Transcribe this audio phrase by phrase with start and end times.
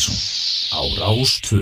[0.00, 0.16] Mattísson
[0.72, 1.60] á Rástvö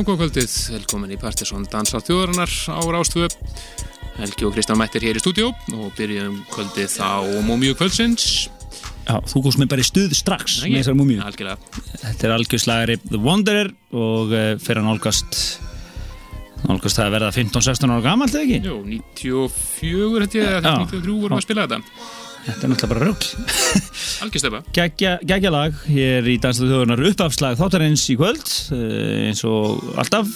[0.00, 3.26] Já, góð kvöldið, velkomin í Partiðsson Dansa þjóðarinnar á Rástvö
[4.16, 8.46] Helgi og Kristján mættir hér í stúdíó og byrjum kvöldið á Múmiu kvöldsins
[9.04, 10.96] Já, þú góðst með bara í stuð strax með þessar.
[11.26, 15.38] Algjörlega, Þetta er algjörslagari The Wanderer og uh, fyrir að nálgast
[16.64, 18.72] nálgast það að verða 15-16 ára gamalt eða ekki?
[18.72, 18.80] jú,
[19.52, 20.80] 94 held ég, eða Já.
[20.88, 23.26] 93 vorum að spila þetta Þetta er náttúrulega bara rögl.
[24.24, 28.46] Algjörstefa, geggja lag hér í Dansaðu þjóðunar uppafslag þáttarins í kvöld
[28.76, 30.30] uh, eins og alltaf.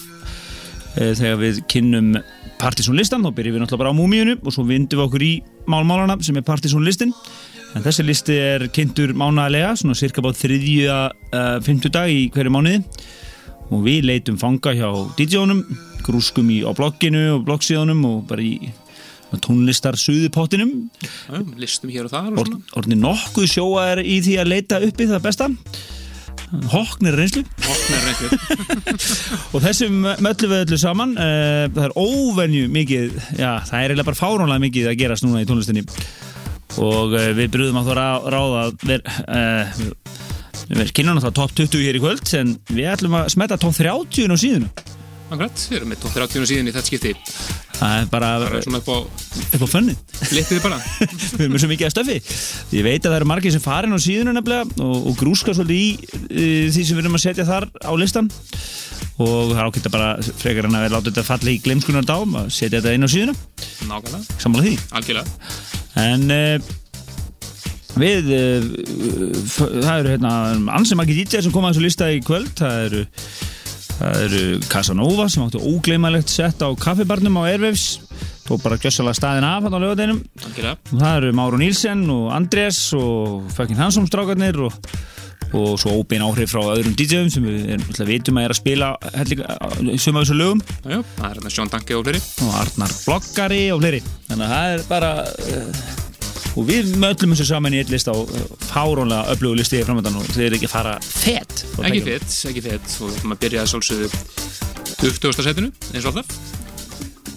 [0.95, 2.13] Uh, þegar við kynnum
[2.61, 5.33] Partiðsson listan, þá byrjum við náttúrulega bara á múmíunu og svo vindum við okkur í
[5.71, 7.13] málmálana sem er Partiðsson listin
[7.75, 12.85] en þessi listi er kynntur mánaðlega svona cirka bát þriðja uh, fimmtudag í hverju mánuði.
[13.73, 15.65] Og við leitum fanga hjá DJ-unum
[16.05, 18.71] grúskum í, á blogginu og bloggsíðunum og bara í
[19.45, 20.73] tónlistar suðupottinum.
[21.61, 22.63] Listum hér og þar og svona.
[22.79, 25.51] orðin nokkuð sjóa er í því að leita uppi það besta.
[26.71, 27.43] Hóknir reynslu.
[29.55, 34.09] Og þessum möllu við öllu saman uh, það er óvenju mikið já, það er eiginlega
[34.11, 35.83] bara fáránlega mikið að gerast núna í tónlistinni.
[36.79, 39.83] Og uh, við brúðum að það rá, ráða að ver, uh,
[40.71, 44.31] við kynum náttúrulega top 20 hér í kvöld en við ætlum að smetta top 30
[44.31, 44.94] á síðuna
[45.35, 47.15] Akkurat, við erum með top 30 síðan í þetta skipti.
[47.75, 48.99] Það er bara Það er svona upp á
[49.59, 49.95] upp á fönni
[50.31, 50.79] litið bara.
[51.37, 52.19] Við erum svo mikið að stöfi
[52.79, 55.81] ég veit að það eru margir sem farin á síðuna nefnilega og, og grúska svolítið
[55.81, 58.31] í uh, því sem við erum að setja þar á listan
[59.15, 60.13] og það er ákveðt að bara
[60.43, 63.15] frekar en að við láta þetta falla í glemskunar dám að setja þetta inn á
[63.15, 63.35] síðuna.
[63.91, 64.75] Nákvæmlega, sammála því.
[64.99, 65.53] Algjörlega.
[66.05, 66.73] En uh,
[68.03, 68.71] við uh,
[69.55, 70.33] það eru hérna
[70.79, 72.51] ansið margir DJ sem koma að þessu lista í kvöld.
[72.59, 73.05] Það eru
[73.99, 78.01] það eru Casanova sem áttu ógleymalegt sett á kaffibarnum á Airwaves.
[78.45, 80.21] Tók bara gjössalega staðin af hann á lögadeinum
[80.93, 84.77] það eru Máru Nílsen og Andrés og fucking Hansson strákarnir og,
[85.57, 88.93] og svo óbein áhrif frá öðrum DJ-um sem við vitum að er að spila
[89.97, 90.65] suma af þessu lögum.
[90.85, 92.25] Já, það er hérna Sjón Danke og fleiri.
[92.45, 94.03] Og Arnar Bloggari og fleiri.
[94.29, 96.04] Þannig að það er bara uh,
[96.55, 98.27] og við möllum þessu saman í eitt list á uh,
[98.69, 103.11] fárónlega öflugu listi í framöndan og þeir ekki fara fett Ekki fett, ekki fett og
[103.11, 104.11] við ætlum að byrja að sálsögðu
[105.05, 105.43] 20.
[105.45, 106.37] setinu, eins og alltaf.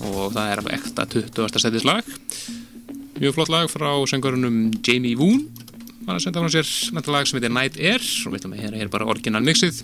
[0.08, 1.60] Og það er alveg ekta 20.
[1.64, 2.12] setis lag.
[3.18, 5.48] Mjög flott lag frá söngurunum Jamie Woon
[6.06, 6.70] var að senda frá sér.
[6.96, 8.04] Nætta lag sem heitir Night Air.
[8.28, 9.82] Og við ætlum að hér er bara orginal mixið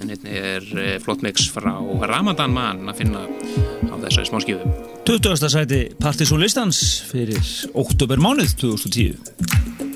[0.00, 1.74] en hérna er eh, flott mix frá
[2.08, 4.74] Ramadan Man að finna á þessari smá skjöfu
[5.08, 5.48] 20.
[5.52, 7.42] sæti Partisón listans fyrir
[7.74, 9.91] oktober mánuð 2010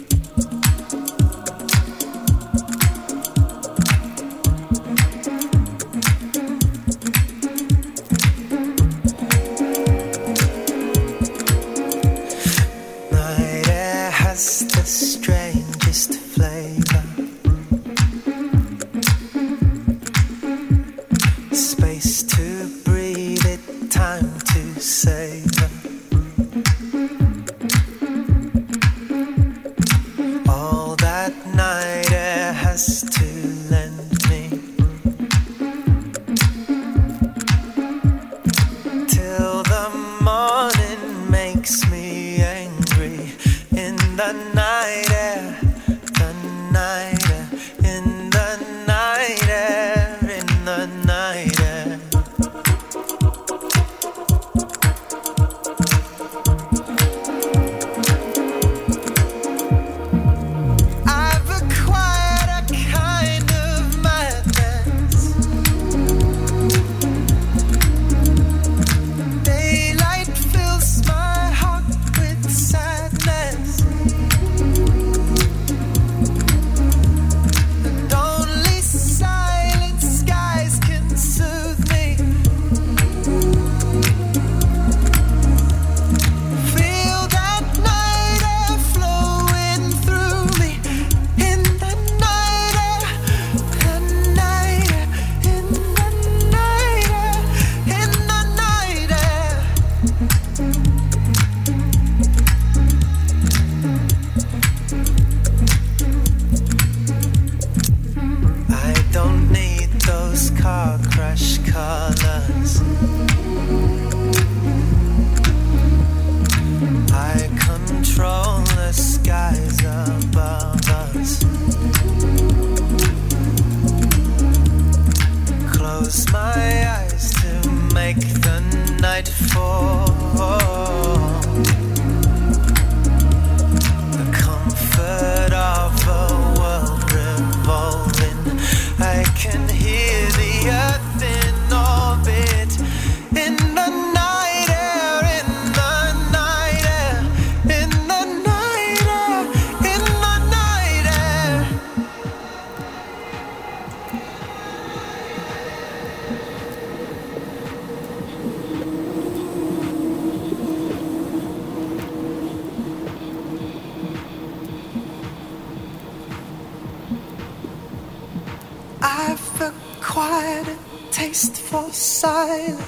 [172.27, 172.86] for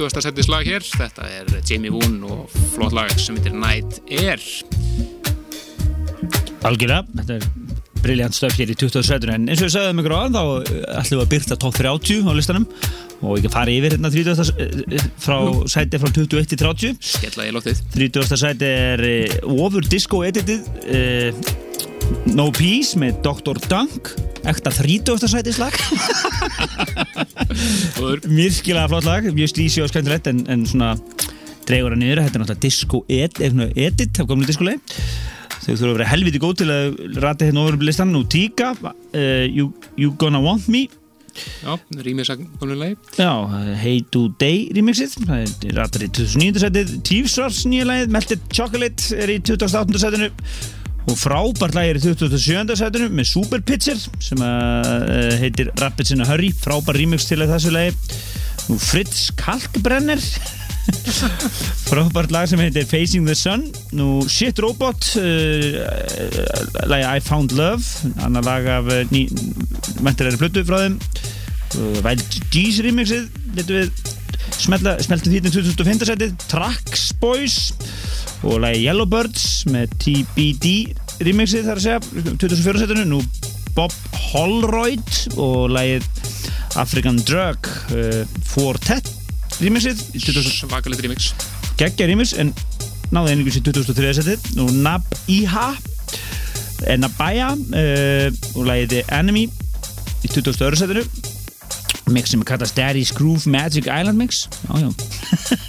[0.00, 0.22] 20.
[0.24, 4.40] setti slag hér, þetta er Jamie Woon og flott lag sem heitir Night Air.
[6.64, 7.44] Algjörlega, þetta er
[8.00, 9.28] briljant stöf hér í 27.
[9.28, 12.24] en eins og við sagðum ykkur á þá eh, ætlum við að byrta top 30
[12.24, 12.64] á listanum
[13.20, 14.54] og ekki fara yfir hérna 30.
[14.64, 15.36] eh, frá
[15.68, 17.84] sæti frá 21 til 30 Skella í loftið.
[17.92, 18.40] 30.
[18.40, 19.04] sæti er
[19.52, 20.64] Over Disco Edited
[20.96, 21.28] uh,
[22.32, 23.60] No Peace með Dr.
[23.68, 24.14] Dunk
[24.48, 25.28] ekta 30.
[25.28, 25.76] sæti slag
[28.00, 28.22] Góður.
[28.32, 30.94] myrkilega flott lag, mjög slísi og skemmtilegt en, en svona
[31.68, 33.40] dregur hann niður þetta er náttúrulega Disco Ed,
[33.76, 34.80] Edit af gamlu diskolegi
[35.60, 39.44] þau þurfa að vera helviti góð til að rata hérna ofur listan nú Tíka, uh,
[39.44, 39.68] you,
[40.00, 40.86] you Gonna Want Me
[41.60, 42.96] Já, rýmið sagnumlegi.
[43.20, 43.30] Já,
[43.78, 46.58] Hey Today er rættar í 2009.
[46.64, 50.02] setið Tífsvars nýja lagið, Melted Chocolate er í 28.
[50.02, 50.30] setinu
[51.08, 52.76] og frábært lagið er í 27.
[52.78, 57.72] setinu með Super Pitcher sem uh, heitir Rapids in a Hurry, frábær remix til þessu
[57.74, 57.94] lagi.
[58.68, 60.20] Nú Fritz Kalkbrenner.
[61.90, 63.66] Frábært lag sem heitir Facing the Sun.
[63.96, 65.80] Nú Shit Robot uh,
[66.90, 68.12] lagi I Found Love.
[68.26, 69.26] Annar lag af ný,
[70.04, 71.00] mentir er plötu frá þeim.
[71.78, 74.08] Uh, Wild G's remixið letum við
[74.60, 76.06] smeltum því til 2005.
[76.12, 76.38] setið.
[76.50, 77.58] Tracks Boys
[78.46, 80.70] og lagi Yellowbirds með TBD
[81.26, 82.82] remixið þar að segja 2004.
[82.82, 83.20] setinu nú
[83.76, 83.94] Bob
[84.30, 86.06] Holroyd og lagið
[86.80, 89.10] African Drug uh, Fortet
[89.60, 91.32] remixið í 2000 Svakalegt remix.
[91.80, 92.54] geggja remix en
[93.12, 94.14] náði einningus í 2003.
[94.20, 95.72] setið nú Nab Iha
[96.96, 99.44] Nabaya uh, og lagið The Enemy
[100.24, 100.80] í 2002.
[100.80, 101.29] setinu
[102.14, 104.90] mix sem kallast Daddy's Groove Magic Island Mix já, já.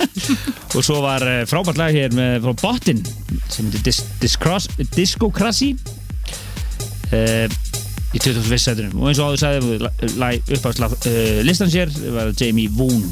[0.75, 3.03] og svo var uh, frábært lag hér með, frá Bottin
[3.51, 5.73] sem heitir Dis, Dis Cross, Disco Crassi
[7.11, 7.47] uh,
[8.11, 8.57] í 21.
[8.59, 13.05] setunum og eins og áður sagði uppáðslag uh, listan sér var Jamie Woon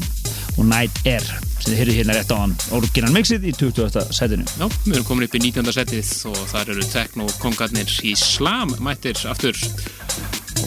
[0.58, 1.24] og Night Air
[1.60, 4.12] sem þið heyrðu hérna rétt á hann orginal mixið í 20.
[4.16, 5.72] setinu Já, við erum komin upp í 19.
[5.76, 9.56] setið og þar eru tekno-kongarnir í slam mættir aftur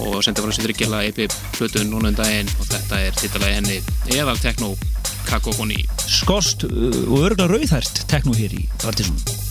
[0.02, 1.24] og senda frá sér þryggjala EP
[1.58, 2.52] plötu núna um daginn.
[2.60, 3.80] Og þetta er titlaði henni
[4.18, 4.74] eðal tekno
[5.28, 6.74] kakofoni Skost uh,
[7.08, 9.43] og örgulega rauðhært tekno hér í Partiðsson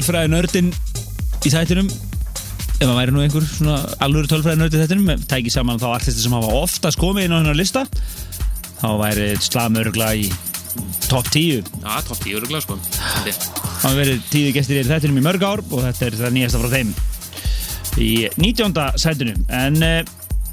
[0.00, 0.68] tölfræði nördin
[1.44, 1.88] í þættinum.
[2.80, 6.22] Ef að væri nú einhver svona alvöru tölfræði nördi í þættinum tæki saman þá artisti
[6.24, 7.82] sem hafa oftast komið inn á hennar lista
[8.80, 10.30] þá væri slamörgla í
[11.10, 12.78] top 10 Já, topp 10 öruglega sko.
[12.94, 13.44] Það
[13.82, 16.72] hafa verið tíði gestir í þættinum í mörg ár og þetta er það nýjasta frá
[16.78, 16.96] þeim
[18.00, 18.10] í
[18.40, 18.80] 19.
[19.04, 19.36] sætinu.
[19.52, 20.00] En uh,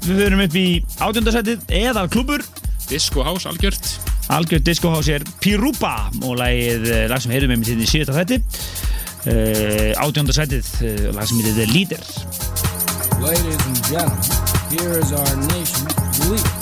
[0.04, 1.32] við verum upp í 18.
[1.38, 2.44] sætið eða klubur
[2.90, 3.96] Disco House algjört.
[4.28, 8.36] Algjörð discohouse er Pirupa og lagið, eh, lag sem heyrðum við með í síðasta þætti
[9.26, 10.32] uh, 18.
[10.32, 12.02] sætið uh, lag sem heitir The Leader
[13.18, 14.22] Ladies and gentlemen,
[14.70, 16.54] here is our nation's leader.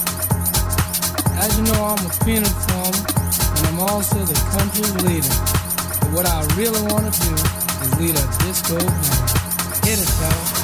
[1.36, 3.04] As you know, I'm a peanut farmer,
[3.56, 5.36] and I'm also the country's leader.
[6.00, 7.32] But what I really want to do
[7.84, 9.84] is lead a disco band.
[9.84, 10.55] Hit it, fella.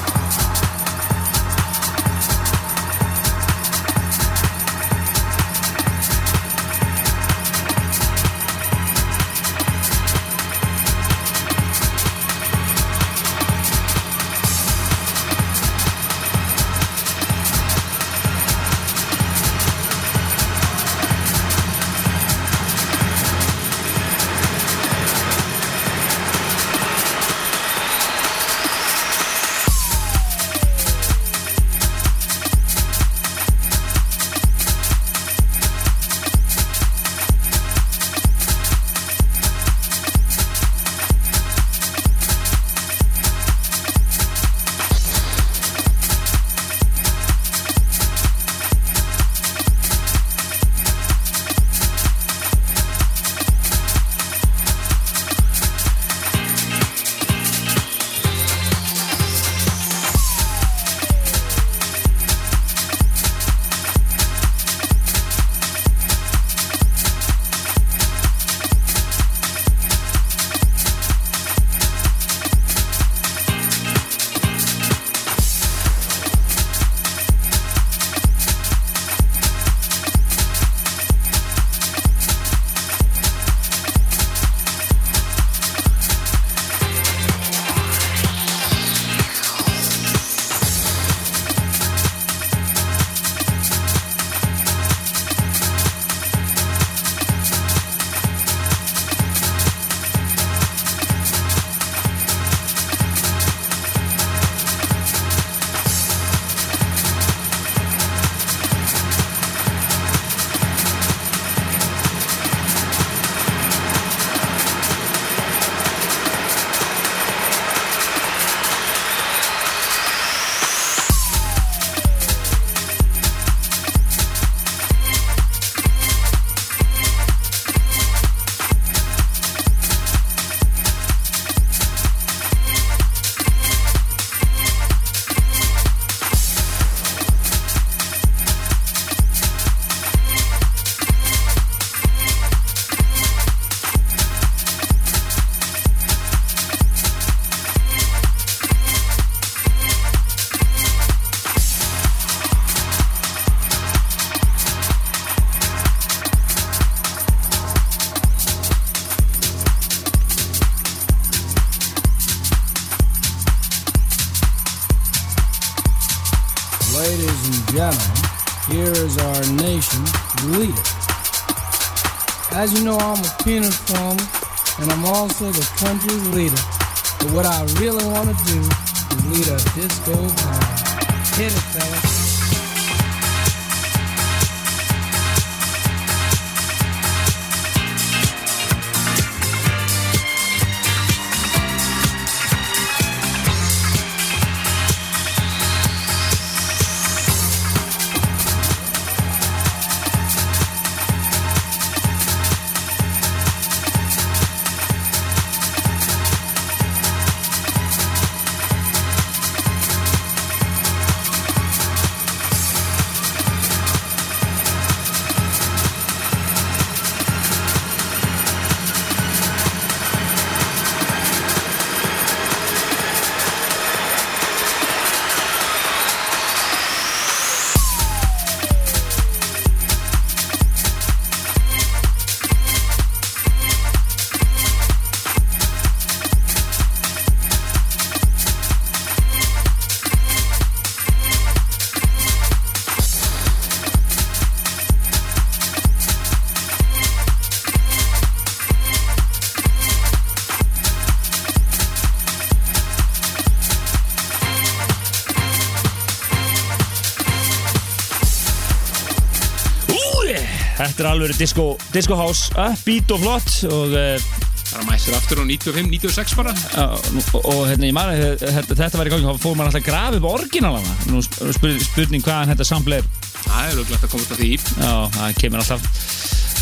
[260.93, 265.15] Þetta er alveg disco, disco house, upbeat og flott og, uh, Það er að mæsir
[265.17, 266.53] aftur á 95, 96 bara.
[266.81, 269.89] Og, og hérna ég mani þetta, þetta var í gangi, þá fór maður alltaf að
[269.89, 273.09] grafa upp orginalana Nú sp- spurning, hvaðan þetta sample er.
[273.43, 274.51] Það er auðvitað að komast að því.
[274.79, 275.89] Já, það kemur alltaf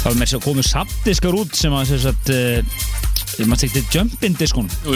[0.01, 2.85] það var með sér að komu samdiskar út sem að sem sagt uh,
[3.45, 4.37] maður tekti jumpin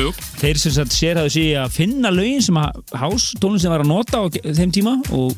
[0.02, 3.86] jú, þeir sem sagt sér hafðu sig að finna lögin sem að house tónlistin var
[3.86, 5.38] að nota á þeim tíma og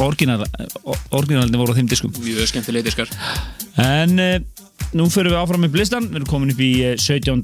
[0.00, 3.10] orginalni voru á þeim diskum mjög skemmtilega diskar
[3.80, 4.36] En uh,
[4.96, 7.40] nú fyrir við áfram með blistan, við erum komin upp í uh, 17.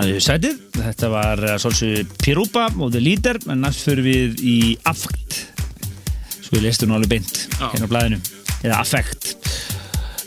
[0.00, 0.58] eh, sætið.
[0.80, 5.40] Þetta var svolítið Pirupa og The Leader, en næst fyrir við í Affect.
[6.40, 7.68] Svo ég lestu nú alveg beint Já.
[7.68, 8.20] hérna á blæðinu,
[8.64, 9.34] eða Affect.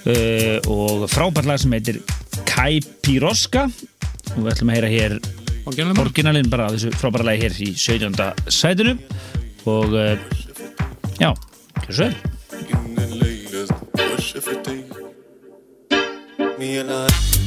[0.03, 2.01] Uh, og frábært lag sem heitir
[2.43, 3.69] Kai Piroska
[4.33, 5.13] og við ætlum að heyra hér
[6.03, 8.17] orginalinn bara á þessu frábæra lagi hér í 17.
[8.51, 8.97] sætinu
[9.71, 10.17] og uh,
[11.19, 11.33] já,
[11.83, 12.15] hvað svo er?
[16.57, 17.42] Me and I.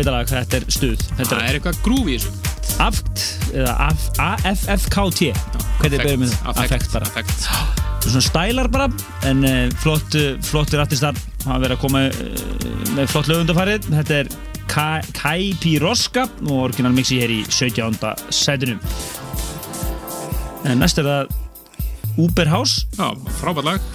[0.00, 2.34] veitalag, þetta er stuð Það er eitthvað grúf í þessu.
[2.80, 3.76] Aft, eða
[4.26, 5.30] A-F-F-K-T
[5.80, 6.60] Hvernig byrjum við það?
[6.64, 7.26] Affekt bara.
[8.00, 8.88] Svona stælar bara
[9.28, 14.20] en eh, flott, eh, flott rattistar hafa verið að koma eh, með flott lögundafarið Þetta
[14.22, 14.32] er
[14.70, 17.98] Kai Piroska og orginalmixi hér í 17.
[18.30, 18.78] sætunum
[20.68, 21.30] en næst er það
[22.20, 22.84] Uber House.
[22.98, 23.08] Já,
[23.40, 23.88] frábært lag.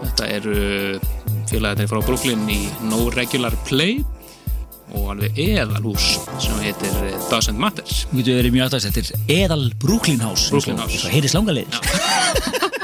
[0.00, 0.54] Þetta eru
[1.50, 4.00] félagatæði frá Brooklyn í No Regular Play
[4.96, 6.08] og alveg eðalhús
[6.42, 10.50] sem heitir eh, Doesn't Matter Þú getur verið mjög aðtast, þetta er eðal Brooklyn House
[10.52, 11.04] Brooklyn House.
[11.04, 12.78] Það heitir slangalegir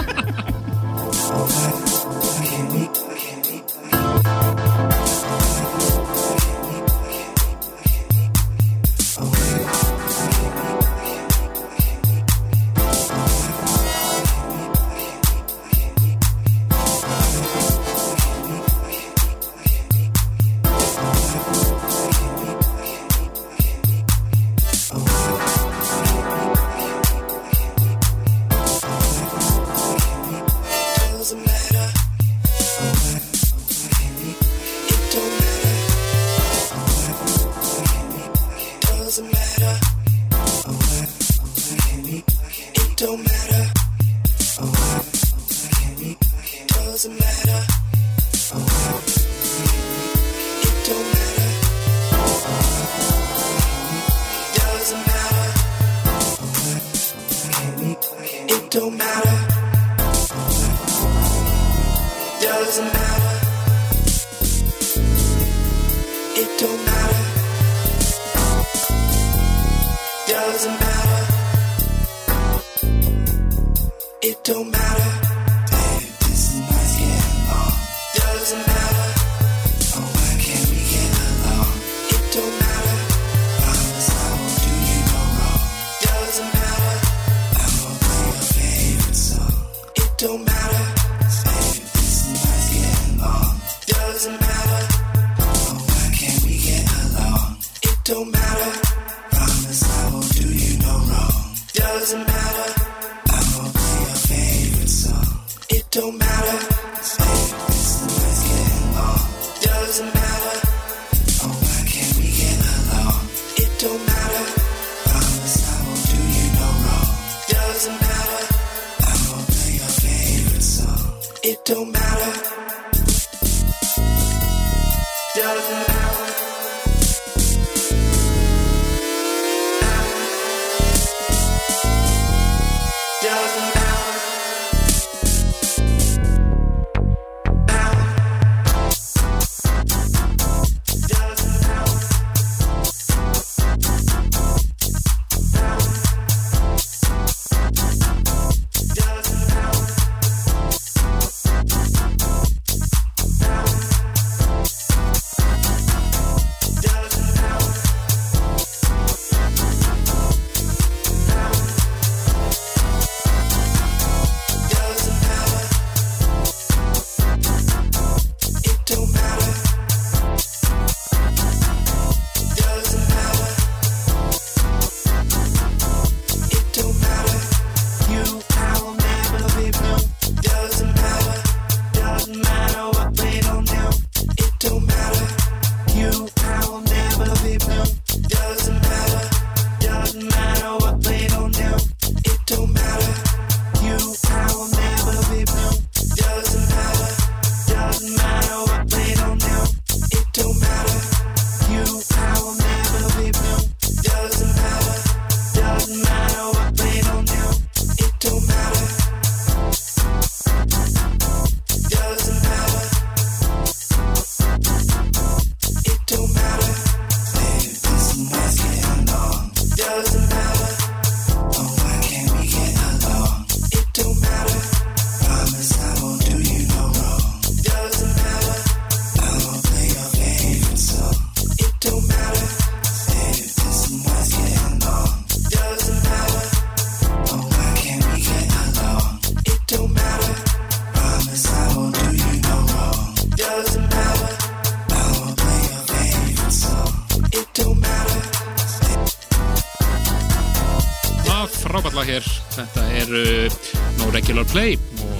[254.56, 254.78] Clay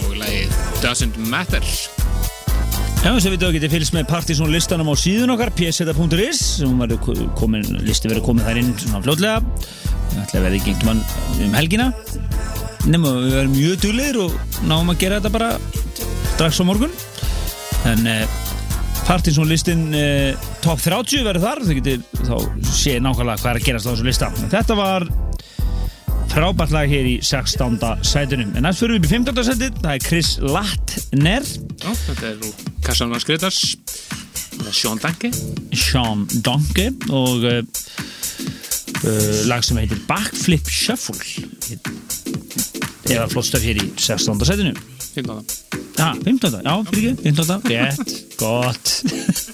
[0.09, 1.65] og lagið Doesn't Matter.
[3.03, 6.85] Já, þess að við þá getum fylgst með partysón listanum á síðun okkar, pseta.is sem
[7.37, 11.03] komin, listi verið komið þær inn svona flótlega Það ætlaði að verði gengt mann
[11.45, 11.91] um helgina.
[12.87, 14.41] Nefnum að við verðum mjög dúleir og
[14.71, 15.53] náum að gera þetta bara
[16.33, 16.97] strax á morgun.
[17.93, 18.41] En eh,
[19.05, 21.65] partysón listin eh, top 30 verður þar.
[21.69, 24.33] Það getur þá séð nákvæmlega hvað er að gerast á þessu lista.
[24.47, 25.11] Þetta var
[26.37, 27.79] frábært lag hér í 16.
[28.05, 29.39] sætunum en næst fyrir við upp í 15.
[29.47, 31.47] sætið það er Chris Lattner
[31.81, 33.61] Já, þetta er úr Kassanvan Skritars
[34.77, 35.31] Sean Danke
[35.73, 41.17] Sean Donke og uh, uh, lag sem heitir Backflip Shuffle
[43.09, 44.37] eða flott stöf hér í 16.
[44.45, 44.77] setinu
[45.17, 46.61] Finna það Já, 15.
[46.61, 47.69] Já, fyrir ekki, 15.
[47.73, 48.97] Rétt, gott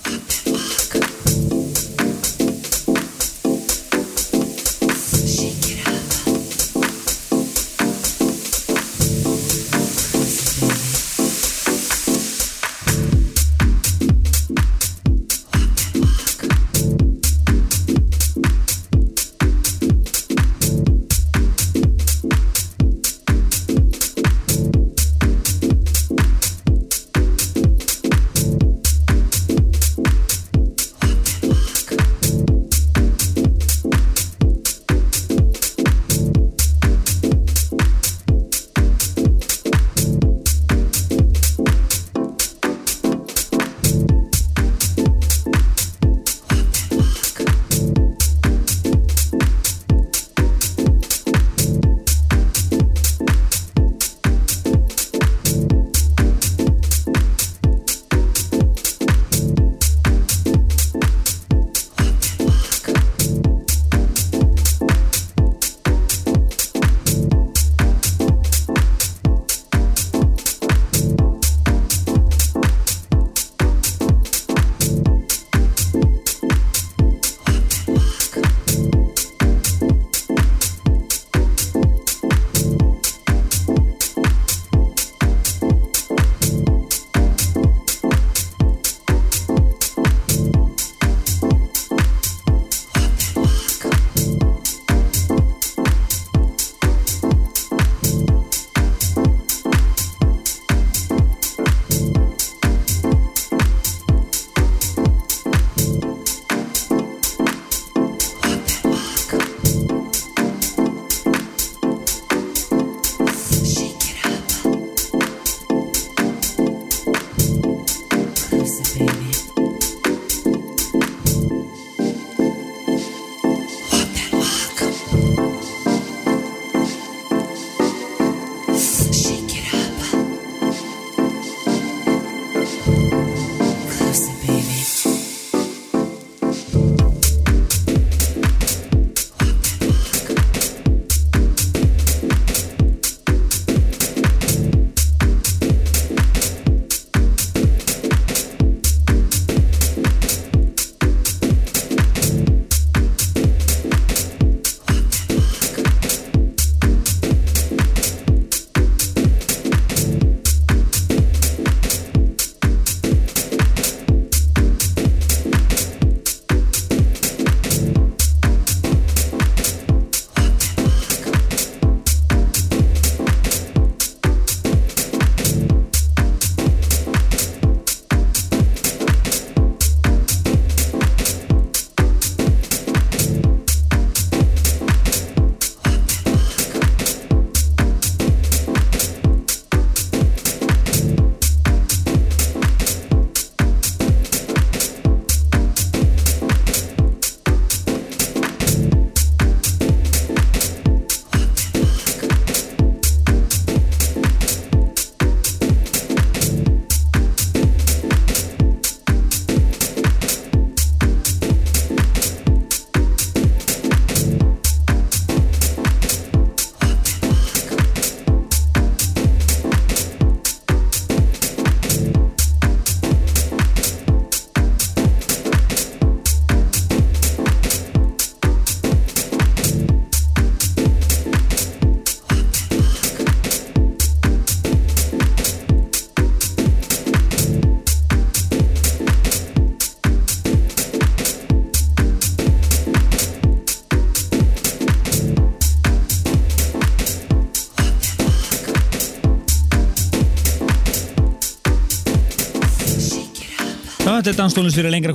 [254.23, 255.11] þetta er danstónlist fyrir lengra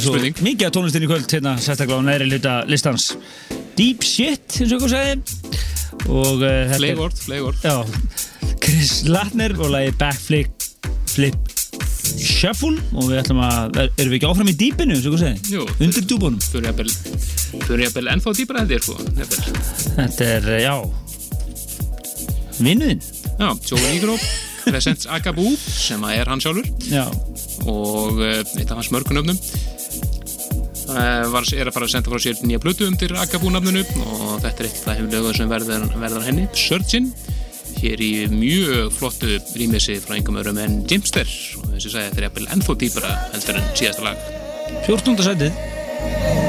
[0.00, 0.38] spurning.
[0.40, 3.10] mikið af tónlistin í kvöld hérna, sérstaklega á næri hluta listans.
[3.76, 5.20] Deep Shit, eins og ykkur segi
[6.08, 7.82] og uh, er Fleigord, fleigord Já,
[8.64, 10.64] Chris Latner og lagi Backflip
[11.12, 11.52] Flip
[12.16, 12.80] Shuffle.
[12.96, 15.66] Og við ætlum að, erum við ekki áfram í dýpinu, eins og ykkur segi Jú,
[15.76, 16.70] undir dúbunum fyrir
[17.66, 18.36] fyrir jafnvel ennþá
[18.78, 18.96] ég sko.
[19.20, 19.60] Jafnvel.
[19.98, 20.74] Þetta er, eh, já.
[22.62, 23.04] Vinnuðinn.
[23.36, 24.16] Já, Joe Negro
[24.64, 25.52] Presents Agaboo
[25.82, 26.68] sem að er hann sjálfur.
[26.90, 27.04] Já,
[27.68, 29.38] og uh, eitt af hans mörgunöfnum
[30.92, 34.64] uh, var, er að fara að senda frá sér nýja blötu undir Agaboo-nafninu og þetta
[34.64, 36.48] er eitt af lögum sem verður, verður henni.
[36.56, 37.10] Surgeon
[37.82, 41.28] hér í mjög flottu rýmissi frá engum öðrum en Jimster.
[41.62, 44.30] Og þessi sagði þetta er ennþá dýpra heldur en síðasta lag.
[44.86, 45.18] 14.
[45.26, 46.41] sætið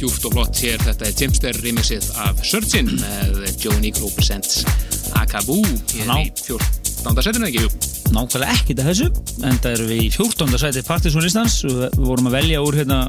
[0.00, 0.80] djúft og flott hér.
[0.80, 4.62] Þetta er Timster remixið af Surgeon með Joe Negro Presents
[5.20, 5.58] Akabu
[5.92, 7.20] hér í 14.
[7.24, 7.64] setinu, ekki?
[7.64, 7.70] Jú.
[8.14, 9.08] nákvæmlega ekkert að þessu
[9.46, 10.56] en það eru við í 14.
[10.62, 13.00] sæti Partiðsson listans og við vorum að velja úr hérna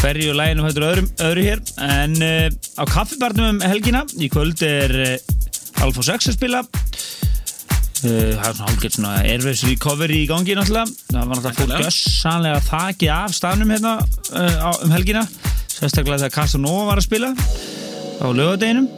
[0.00, 4.96] hverju læginu hættur öðrum, öðru hér en uh, á kaffibarnum um helgina í kvöld er
[4.98, 6.72] uh, Alfa 6 að spila uh,
[8.02, 12.66] það er svona hálfgeitt svona Airwaves recovery í gangi náttúrulega það var náttúrulega fólk gössanlega
[12.66, 15.26] þakið af staðnum hérna uh, á, um helgina
[15.82, 17.32] sérstaklega þegar Casanova var að spila
[18.22, 18.90] á lögadeginum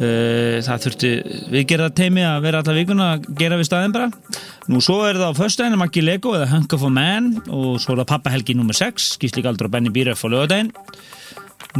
[0.00, 1.08] Uh, það þurfti
[1.52, 4.06] viðgerða teimi að vera alla vikuna að gera við staðin bara
[4.72, 7.92] nú svo er það á föstudaginn Maggi Lego eða Hunk of a Man og svo
[7.92, 8.78] er það pappahelgi nr.
[8.78, 10.72] 6 Gísli Galdur og Benny Bíröf á lögadaginn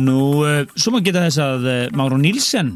[0.04, 2.74] nú uh, svo maður geta þess að uh, Máru Nílsen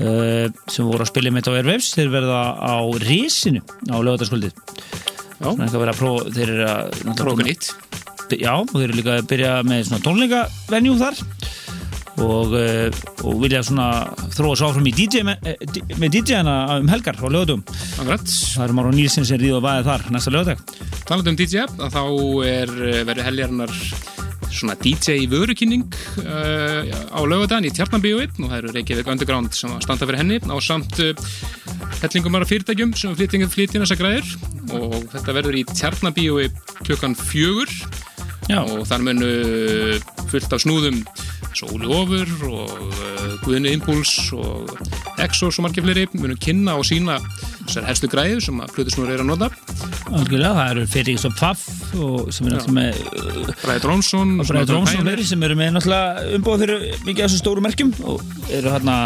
[0.00, 3.60] sem voru að spila með á Airwaves þeir verða á Rísinu
[3.92, 4.56] á lögadagskvöldið
[6.32, 7.74] þeir eru að prófa nýtt.
[8.40, 11.20] Já, og þeir eru líka að byrja með svona tónleikavenjú þar
[12.22, 13.88] og, uh, og vilja svona
[14.36, 17.64] þróa svo áfram í DJ með, eh, með DJ-ana um helgar lögatum.
[17.98, 18.24] Akkurat.
[18.24, 20.64] Það eru Máru Nílsson sem ríða og vaðið þar næsta lögadag.
[21.08, 22.02] Talandi um DJ, þá
[22.46, 23.76] er eh, verið heljarinnar
[24.52, 25.86] svona DJ í vörukynning
[26.20, 30.38] uh, á lögadaginn í Tjarnabíóið og það eru Reykjavík Underground sem að standa fyrir henni
[30.44, 31.28] á samt uh,
[32.02, 34.28] hellingum bara fyrirtækjum sem flytjum flytjum þessa græður
[34.76, 36.50] og þetta verður í Tjarnabíói
[36.82, 37.72] klukkan fjögur
[38.50, 39.28] Já, og þar munu
[40.30, 41.02] fullt af snúðum
[41.54, 44.72] Sóli Ofur og uh, Guðni Impuls og
[45.22, 47.18] Exos og margir fleiri munu kynna og sína
[47.66, 49.48] þessar helstu græður sem að flutusnúður eru að nota.
[50.12, 54.70] Algjörlega, það eru fyrir svo Pfaff og sem er náttúrulega með Bræði Drónsson og Bræði
[54.72, 58.36] Drónsson og fleiri sem eru með náttúrulega umbúið fyrir mikið af þessu stóru merkjum og
[58.50, 58.96] eru hérna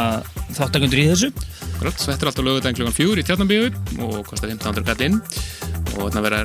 [0.56, 1.32] þáttakundur í þessu.
[1.76, 5.18] Grátt, þetta er alltaf lögudaginn klukkan fjögur í Tjarnabíu og kostar 1500 kall inn.
[5.96, 6.42] Og þarna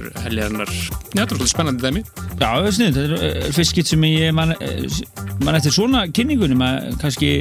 [1.12, 2.04] þetta er svolítið spennandi dæmi.
[2.40, 5.00] Já, það er snið, þetta er uh, fyrst skitt sem ég man, uh,
[5.44, 7.32] man eftir svona kynningunum að kannski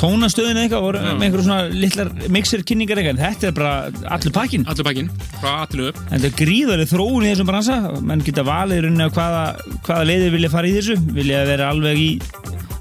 [0.00, 3.72] tónastöðin eitthvað voru með einhverjum svona litlar mixer kynningar eitthvað en þetta er bara
[4.16, 7.76] allur pakkin allur bakinn, frá allu upp Þetta er gríðarlega þróun í þessum bransa.
[8.02, 9.44] Menn geta valið rauninni á hvaða,
[9.86, 10.96] hvaða leiðir vilja fara í þessu.
[11.16, 12.08] Vilja vera alveg í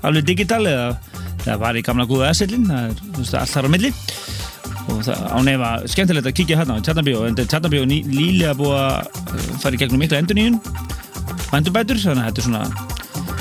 [0.07, 0.87] alveg digital eða
[1.43, 3.91] það var í gamla góða S-sellin það er þú veist, allt þar á milli.
[4.89, 8.79] Og það á nefa skemmtilegt að kíkja hérna á Tjarnabíó en Tjarnabíó er nýlega búið
[8.79, 10.57] að uh, fara í gegnum mikla endur nýjun
[11.53, 12.97] endurbætur þannig að þetta er svona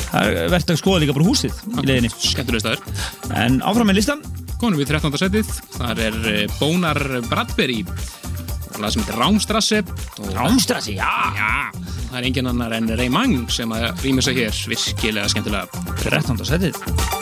[0.09, 3.05] það er verðt að skoða líka bara húsið í leiðinni skemmtilega staður.
[3.45, 4.25] En áfram með listan
[4.59, 5.21] konum við 13.
[5.23, 7.83] setið, þar er eh, Bónar Bradbury.
[8.75, 11.13] Og lag sem heitir Rámstrasse og Rámstrassi, já.
[11.39, 11.53] Já,
[12.11, 14.67] það er engin annar en Ray Mang sem að rýmur sig hér.
[14.75, 15.87] Virkilega skemmtilega.
[16.05, 16.45] 13.
[16.47, 17.18] setið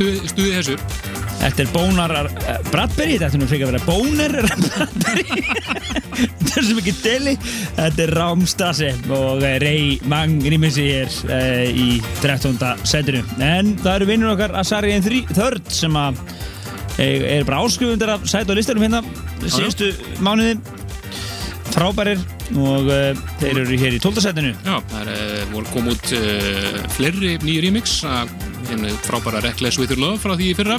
[0.00, 0.76] stuði stuð þessu.
[1.40, 4.34] Þetta er bónar eh, Bradbury, þetta er nú fyrir að vera bónar
[4.64, 5.44] Bradbury?
[6.50, 7.34] Þetta er svo mikið deli.
[7.76, 11.88] Þetta er Rámstasi og eh, Rey Mang rýmissi hér uh, eh, í
[12.20, 12.58] 13.
[12.88, 13.22] setinu.
[13.44, 16.20] En það eru vinnur okkar Asari en þörd sem að
[17.00, 19.00] er bara áskjöfundir af sæt og listanum hérna
[19.46, 20.58] síðustu mánuði.
[21.70, 22.20] Frábærir
[22.58, 24.24] og uh, þeir eru hér í 12.
[24.26, 24.52] setinu.
[24.66, 26.14] Já, það er uh, voru komið út
[26.96, 30.78] flerri nýjur remix að einu frábæra Reckless with your love frá því í fyrra.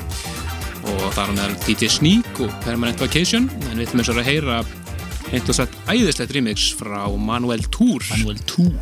[0.81, 3.49] Og þar á meðal DJ Sneak og Permanent Vacation.
[3.69, 4.61] En við ætlum eins og að heyra
[5.31, 8.03] einn og sett æðislegt remix frá Manuel Tour.
[8.11, 8.73] Manuel Tour.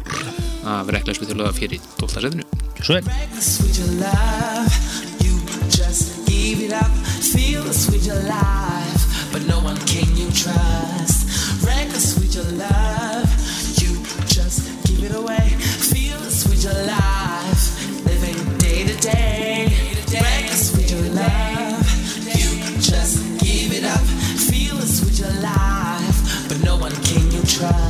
[0.69, 2.09] Af Reckless with your love fyrir 12.
[2.15, 2.45] setinu.
[2.79, 4.71] Reckless with your love
[5.19, 5.35] You
[5.69, 6.91] just give it up.
[7.19, 9.03] Feel the sweet your life
[9.33, 11.27] But no one can you trust.
[11.65, 13.27] Reckless with your love
[13.81, 13.91] You
[14.27, 15.49] just give it away.
[15.91, 16.98] Feel the sweet your life
[18.99, 19.65] today.
[20.75, 22.25] With your love.
[22.25, 24.01] You just give it up.
[25.01, 26.47] With your life.
[26.47, 27.88] But no one can you.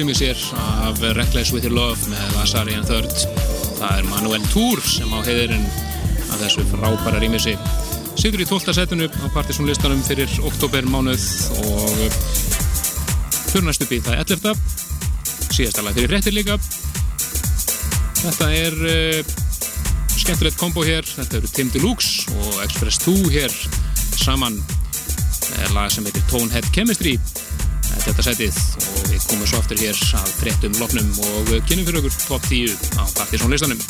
[0.00, 3.10] Primusir af Reckless With Your Love með Asarian Third.
[3.76, 5.66] Það er Manuel Tour sem á heiðirinn
[6.32, 7.52] að þessu frábæra rýmisi.
[8.16, 8.72] Situr í 12.
[8.78, 11.26] setinu á partysónlistanum fyrir oktober mánuð
[11.66, 12.00] og
[13.50, 14.56] fjörnast upp í það 11.
[15.58, 16.56] síðastalega fyrir réttir líka.
[18.22, 19.36] Þetta er uh,
[20.16, 23.60] skemmtilegt kombo hér, þetta eru Tim Deluxe og Express 2 hér
[24.16, 24.56] saman.
[25.58, 27.18] Með lag sem heitir Tonehead Chemistry.
[28.00, 32.46] Þetta setið og komum svo aftur hér að fréttum lofnum og kynum fyrir okkur top
[32.48, 33.80] 10 á partysónlistanum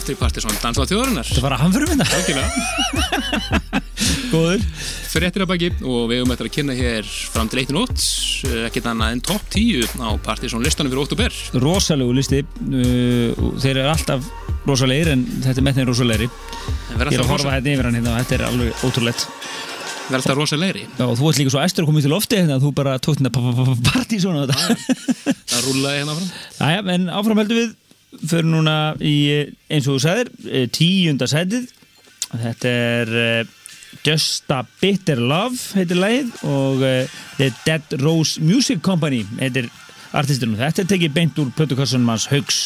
[0.00, 1.26] velkomin aftur í Partisón Dansla þjóðarinnar.
[1.28, 2.04] Þetta var að hann fyrir mynda
[4.30, 4.62] Góður.
[5.10, 9.14] Frettir að baki og við höfum eftir að kynna hér fram til 1.8 ekkert annað
[9.16, 12.40] en topp 10 á Partisón listanum fyrir oktober Rosalegu listi.
[12.62, 14.30] Uh, Þeir eru alltaf
[14.68, 16.30] rosalegir en þetta er þeim rosalegri.
[16.30, 19.26] Ég er að horfa hérna yfir hann hérna og þetta er alveg ótrúlegt.
[20.10, 20.86] Verð alltaf rosalegri.
[20.96, 22.96] Já, þú ert líka svo æstur að koma í til lofti hérna að þú bara
[23.02, 23.30] tókst hérna
[23.90, 24.56] partí svona þetta.
[25.50, 26.28] Það rúlaði hérna fram
[26.70, 27.76] Æja, en áfram heldur við.
[28.10, 28.76] Fyrir núna
[29.06, 31.70] í, eh, eins og þú sagðir eh, tíunda sætið
[32.30, 33.56] þetta er uh,
[34.06, 39.70] Just a Bitter Love heitir lagið og uh, The Dead Rose Music Company heitir
[40.16, 42.60] artisturinn þetta er tekið beint úr plötukassanum hans Haugs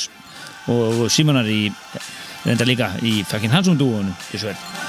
[0.72, 1.66] og Simonar í
[2.44, 4.83] reynda líka í fucking Hansson dúunum þessu vel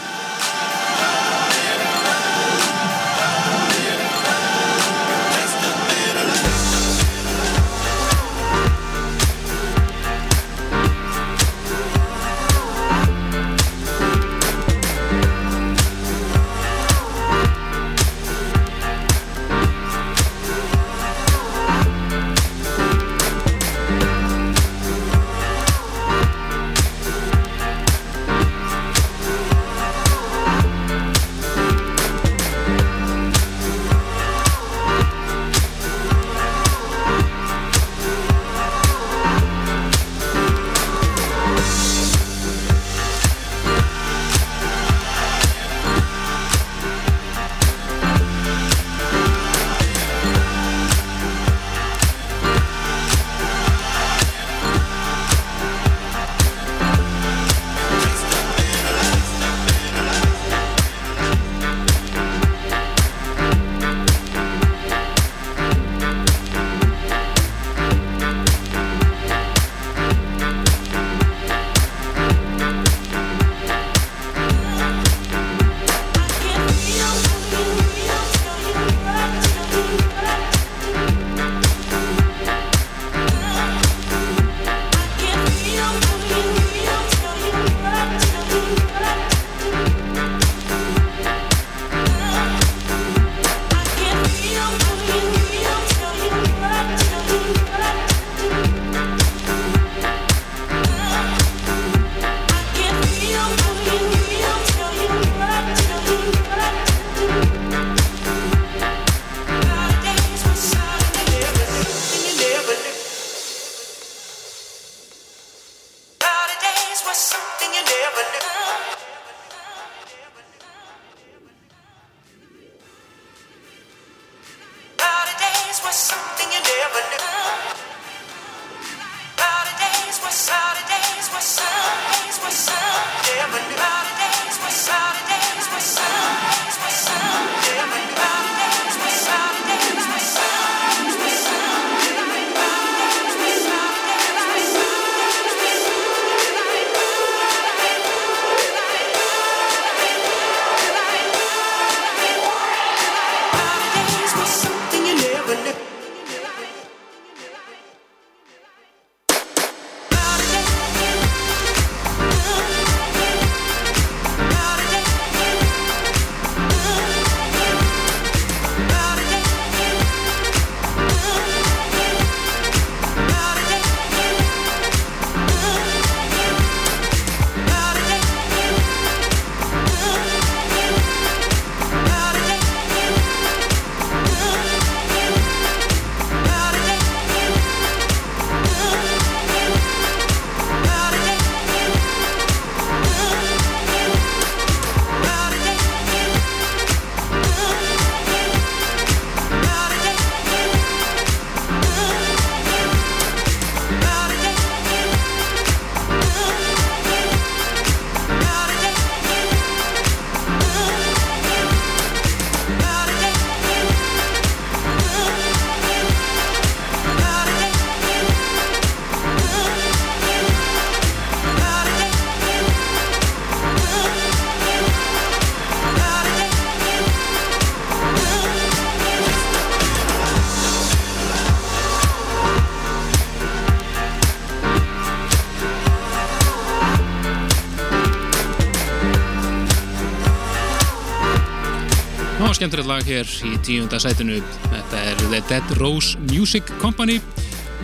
[242.66, 244.40] skemmtilegt lag hér í tíunda sætinu.
[244.72, 247.20] Þetta er The Dead Rose Music Company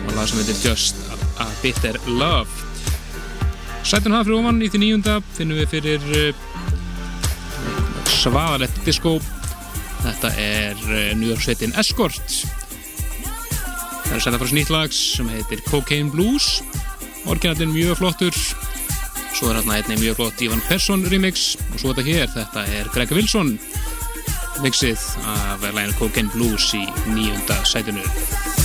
[0.08, 2.50] og lag sem heitir Just a, a Bitter Love.
[3.86, 6.40] Sætun hafa fyrir ofan í því nýjunda finnum við fyrir uh,
[8.10, 9.20] svaðalett disco.
[10.02, 12.18] Þetta er uh, York sveitin Escort.
[14.08, 16.56] Það er senda frá snýtt lag sem heitir Cocaine Blues.
[17.30, 18.34] Orginatinn mjög flottur.
[19.30, 21.52] Svo er hérna einnig mjög flott Ivan Persson remix.
[21.70, 23.54] Og svo þetta hér, þetta er Greg Wilson
[24.60, 28.61] mixið af læginu Cocaine Blues í nýjunda sætunu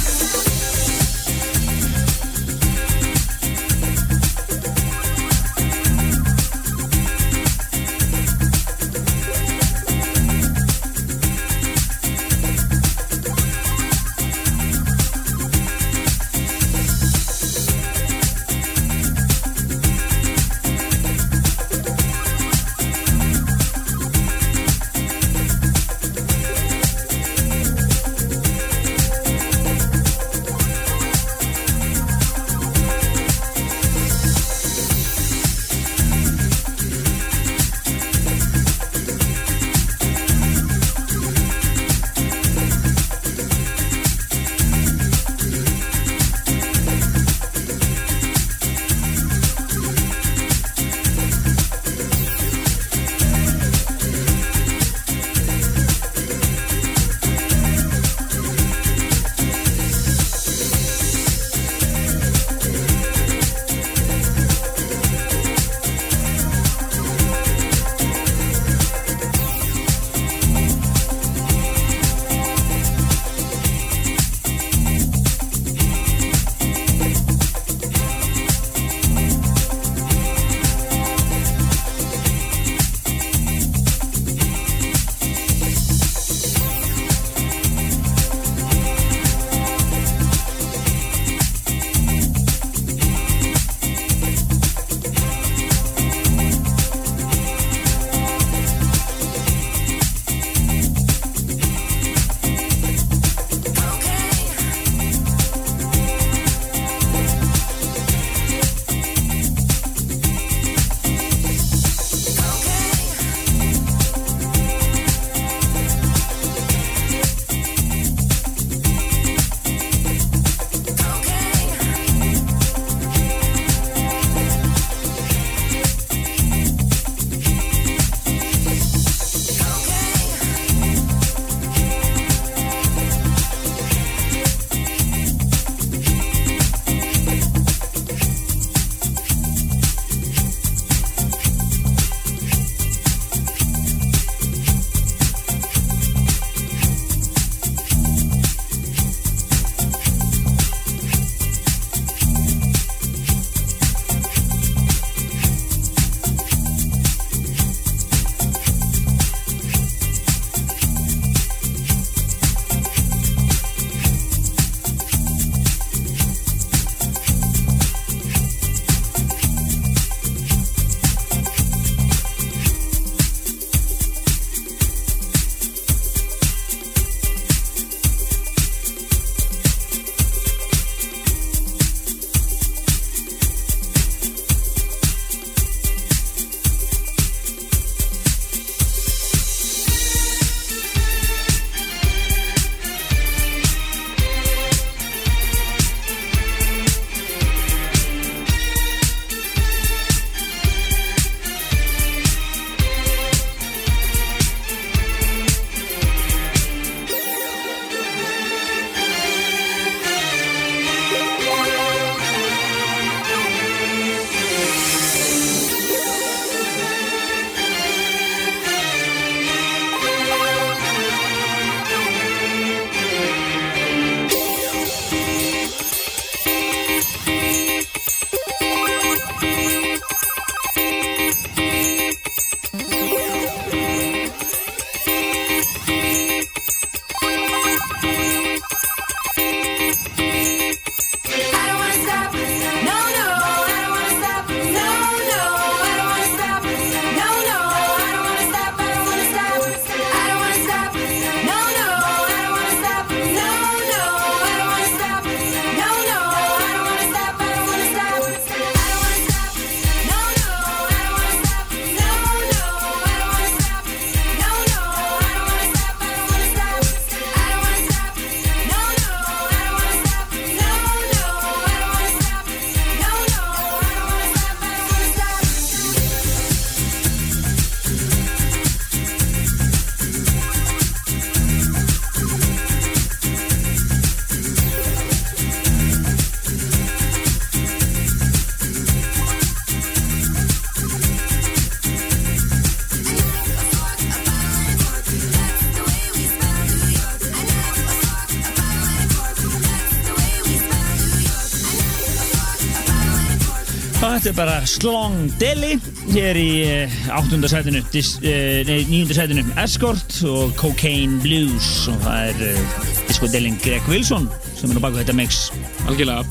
[304.28, 305.76] þetta er bara Slong Deli.
[306.12, 311.68] Hér í eh, áttunda sætinu dis, eh, nei, níunda sætinu Escort og Cocaine Blues.
[311.88, 314.26] Og það er uh, Disco Delin Greg Wilson
[314.58, 315.46] sem er á baku þetta mix.
[315.88, 316.26] Algjörlega,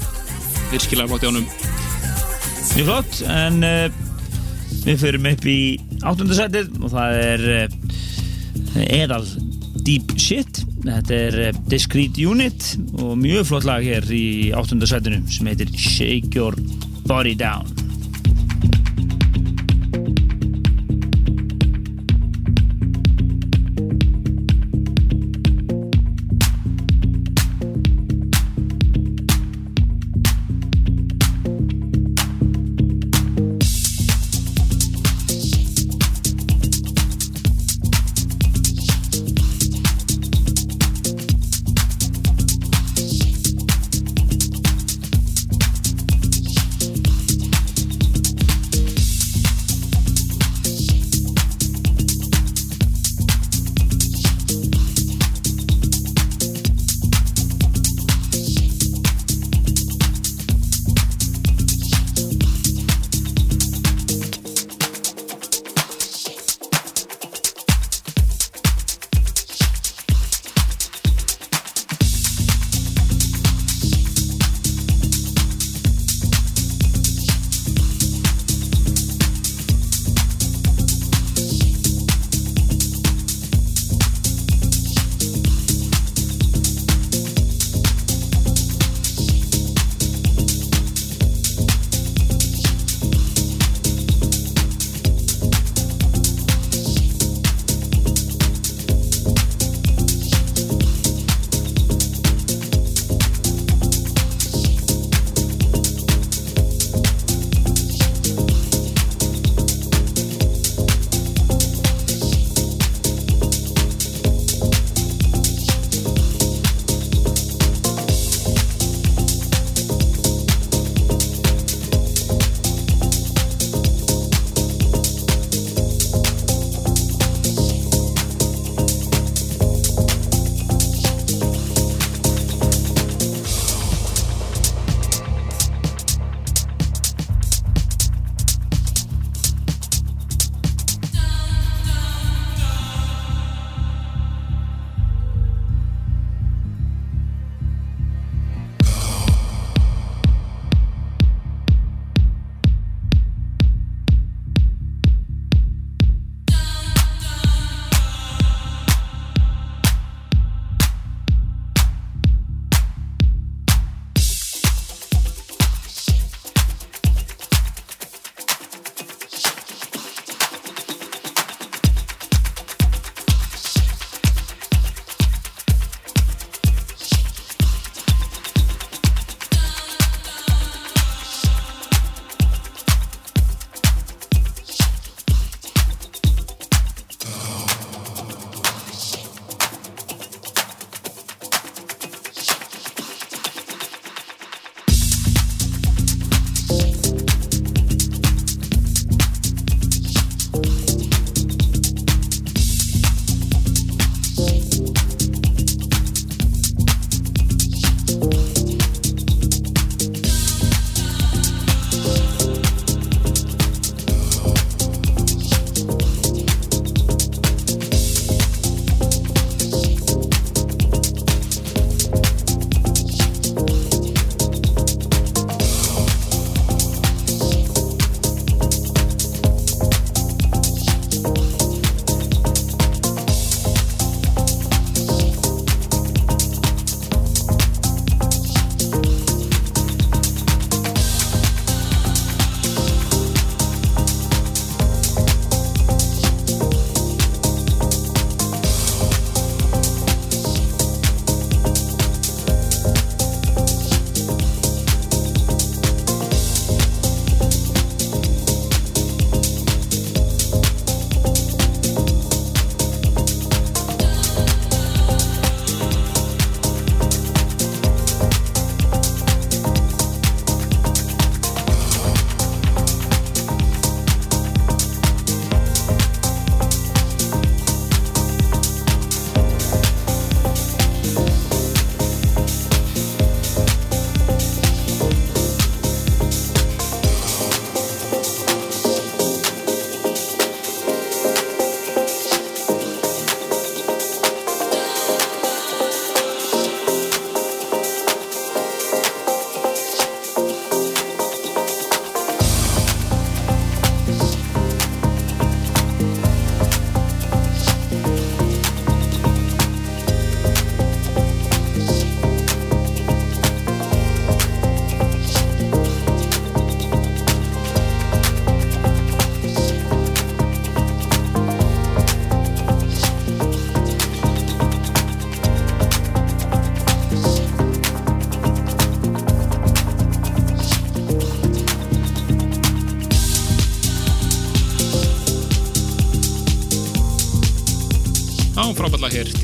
[0.75, 1.47] virkilega flott í honum.
[2.75, 3.87] Mjög flott en uh,
[4.85, 5.59] við förum upp í
[6.03, 9.25] áttunda sætið og það er uh, Edal
[9.87, 10.67] Deep Shit.
[10.85, 15.73] Þetta er uh, Discreet Unit og mjög flott lag hér í áttunda sætinu sem heitir
[15.73, 16.61] Shake Your
[17.07, 17.76] Body Down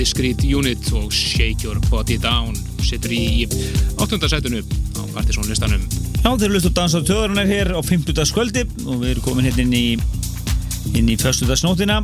[0.02, 3.44] Discreet Unit og Shake Your Body Down sittur í
[4.02, 4.58] áttunda sætunu
[4.98, 5.84] á Partiðsson listanum.
[6.24, 8.18] Já, þeir lust og dansað töðurinnar hér á 50.
[8.26, 12.00] skvöldi og við erum komin hérna inn í inn í föstudagsnótina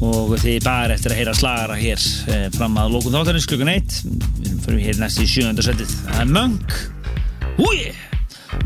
[0.00, 3.74] og þið er bara eftir að heyra slagara hér eh, fram að lókun þáttarins klukkan
[3.74, 6.78] 1 við erum fyrir hér næst í sjönda setið það er Munk.
[7.60, 7.90] Húi!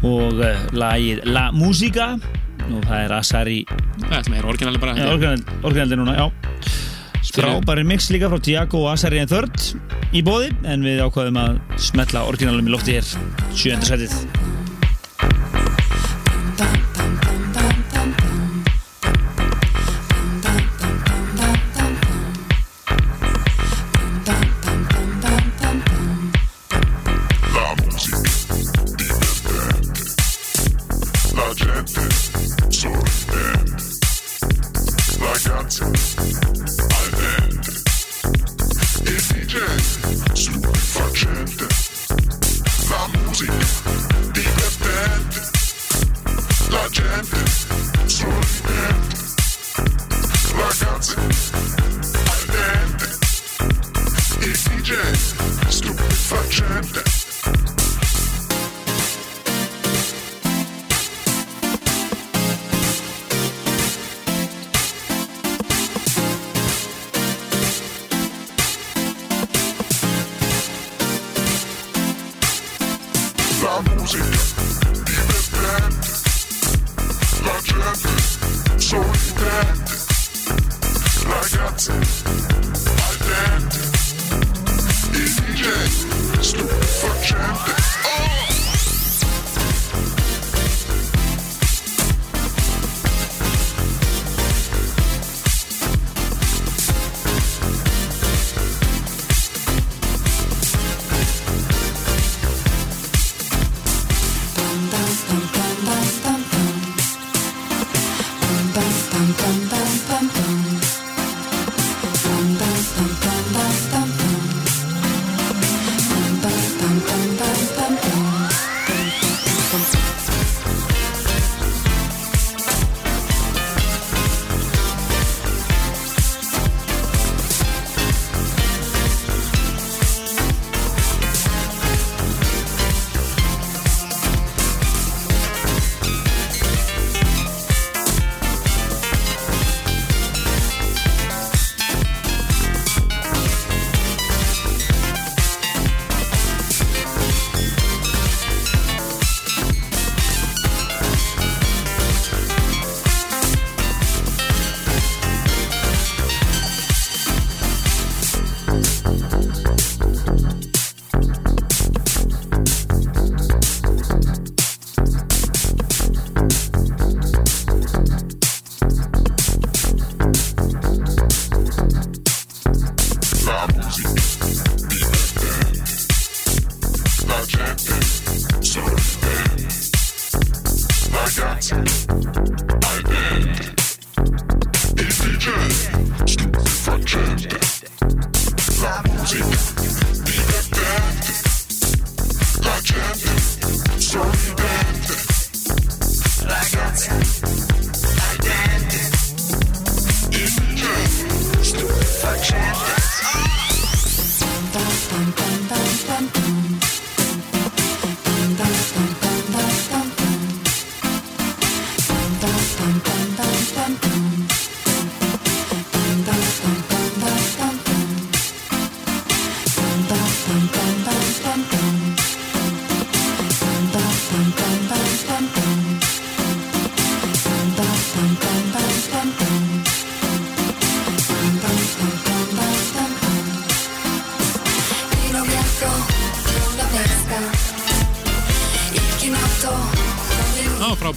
[0.07, 2.13] og eh, lagið La Musica
[2.69, 3.63] og það er Asari.
[4.05, 6.29] Það er meira orginali bara ja, orginaldi núna, já
[7.39, 9.69] frábæri mix líka frá Tiago og Asari en þörd
[10.17, 13.15] í bóði en við ákvaðum að smetla orginalum í lofti hér.
[13.55, 14.17] Sjönda setið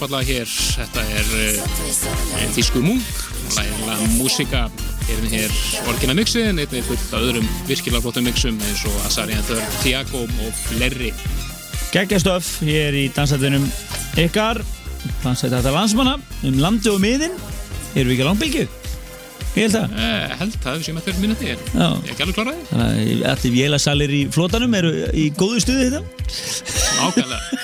[0.02, 0.48] á frábæðla hér.
[0.50, 3.20] Þetta er uh, Þísku Munk.
[3.46, 4.62] Og lagið La Musica
[5.10, 5.54] erum hér
[5.90, 9.78] orginal mixi en einnig fullt af öðrum virkilega flottum mixum eins og Asari and Third,
[9.82, 11.12] Tiago og fleiri.
[11.92, 13.66] Geggjastöf hér í dansættunum
[14.18, 14.62] ykkar.
[15.22, 17.34] Dansættu þetta landsmanna um landi og miðin.
[17.94, 18.68] Erum við ekki á langbylgju?
[19.52, 19.98] Ég held það.
[20.00, 21.58] Eh, held það sem að þau minna þér.
[21.74, 21.88] Já.
[21.92, 25.90] ég er ekki alveg kláraði Þannig að allir vélasalir í flotanum eru í góðu stuði
[25.92, 26.00] þetta
[27.02, 27.61] ákvæmlega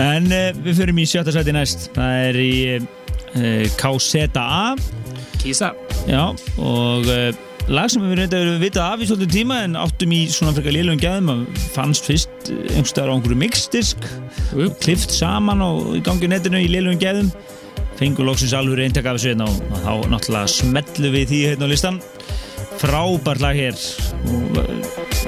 [0.00, 1.90] En uh, við förum í sjötta sæti næst.
[1.96, 4.76] Það er í uh, KZA
[5.40, 5.74] Kísa
[6.06, 6.30] Já,
[6.62, 7.08] og
[7.66, 10.74] lag sem við reynda verið vitað af í svolítið tíma en áttum í svona frekar
[10.76, 11.30] lélugum gæðum.
[11.32, 14.06] Að fannst fyrst einhverstaðar á einhverju mixdisk.
[14.84, 17.32] Klift saman og í gangi netinu í lélugum gæðum.
[17.98, 21.72] Fengur loksins alveg eintak af þessu hérna og þá náttúrulega smellu við því hérna á
[21.72, 22.00] listan
[22.76, 23.80] frábært lag hér.
[24.26, 24.60] Og,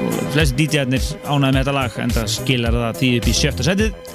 [0.05, 3.67] og flesti DJ-arnir ánæði með þetta lag en það skilar það því upp í sjötta
[3.67, 4.08] setið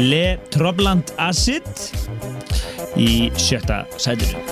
[0.00, 1.66] Le Trobland Acid
[2.96, 4.49] í sjötta setinu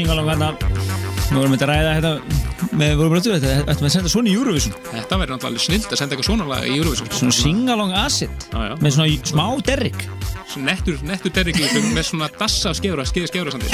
[0.00, 0.54] Singalong hérna
[1.30, 2.12] Við vorum að ræða hérna
[2.80, 4.74] með vorum að þetta, ættum við að senda svona í Eurovision?
[4.86, 7.10] Þetta verður náttúrulega alveg snilt að senda eitthvað svona í Eurovision.
[7.18, 8.72] Svona singalong acid já.
[8.80, 10.00] með svona smá derrik
[10.50, 13.68] Svona nettur, nettur derriki með svona dassa skefra, skefra sandi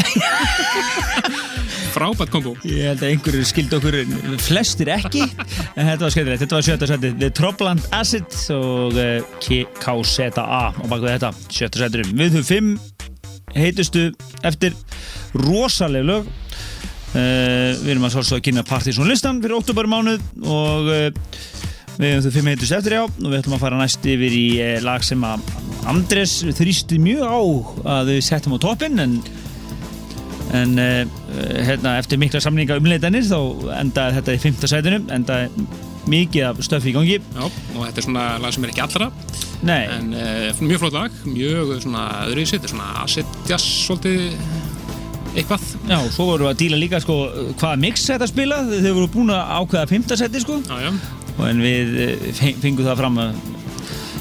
[1.96, 2.56] Frábært kombo.
[2.66, 4.00] Ég held að einhverjur skildi okkur
[4.42, 9.54] flestir ekki en þetta var skemmtilegt, þetta var sjötta setið The Tropland Acid og uh,
[9.80, 11.32] KZA og bak við þetta.
[11.48, 12.74] Sjötta setið við höfum fimm
[13.56, 14.10] heitustu
[14.46, 14.74] eftir
[15.42, 16.28] rosaleg lög.
[17.16, 21.06] Uh, við erum að svolítið að kynna Partizón listan fyrir oktober mánuð og uh,
[21.96, 23.02] við höfum þau fimm heitustu eftir já.
[23.06, 25.46] Og við ætlum að fara næst yfir í uh, lag sem að
[25.88, 27.40] Andres þrýsti mjög á
[27.96, 29.20] að við settum á toppinn en
[30.54, 35.66] en hérna, eftir mikla samlinga umleitanir þá endaði þetta í fymta sætinu endaði
[36.06, 37.16] mikið af stöfi í gangi.
[37.18, 39.10] Já, og þetta er svona lag sem er ekki allra.
[39.66, 39.82] Nei.
[39.90, 40.14] en
[40.68, 44.38] mjög flott lag, mjög svona öðruvísi, þetta er svona acid jazz svolítið
[45.36, 45.66] eitthvað?
[45.90, 47.16] Já, svo vorum við að díla líka sko
[47.60, 50.58] hvaða mix þetta spila, þau voru búin að ákveða fymta seti sko.
[50.66, 50.90] Já, já,
[51.50, 53.36] en við eh, fe- fengum það fram að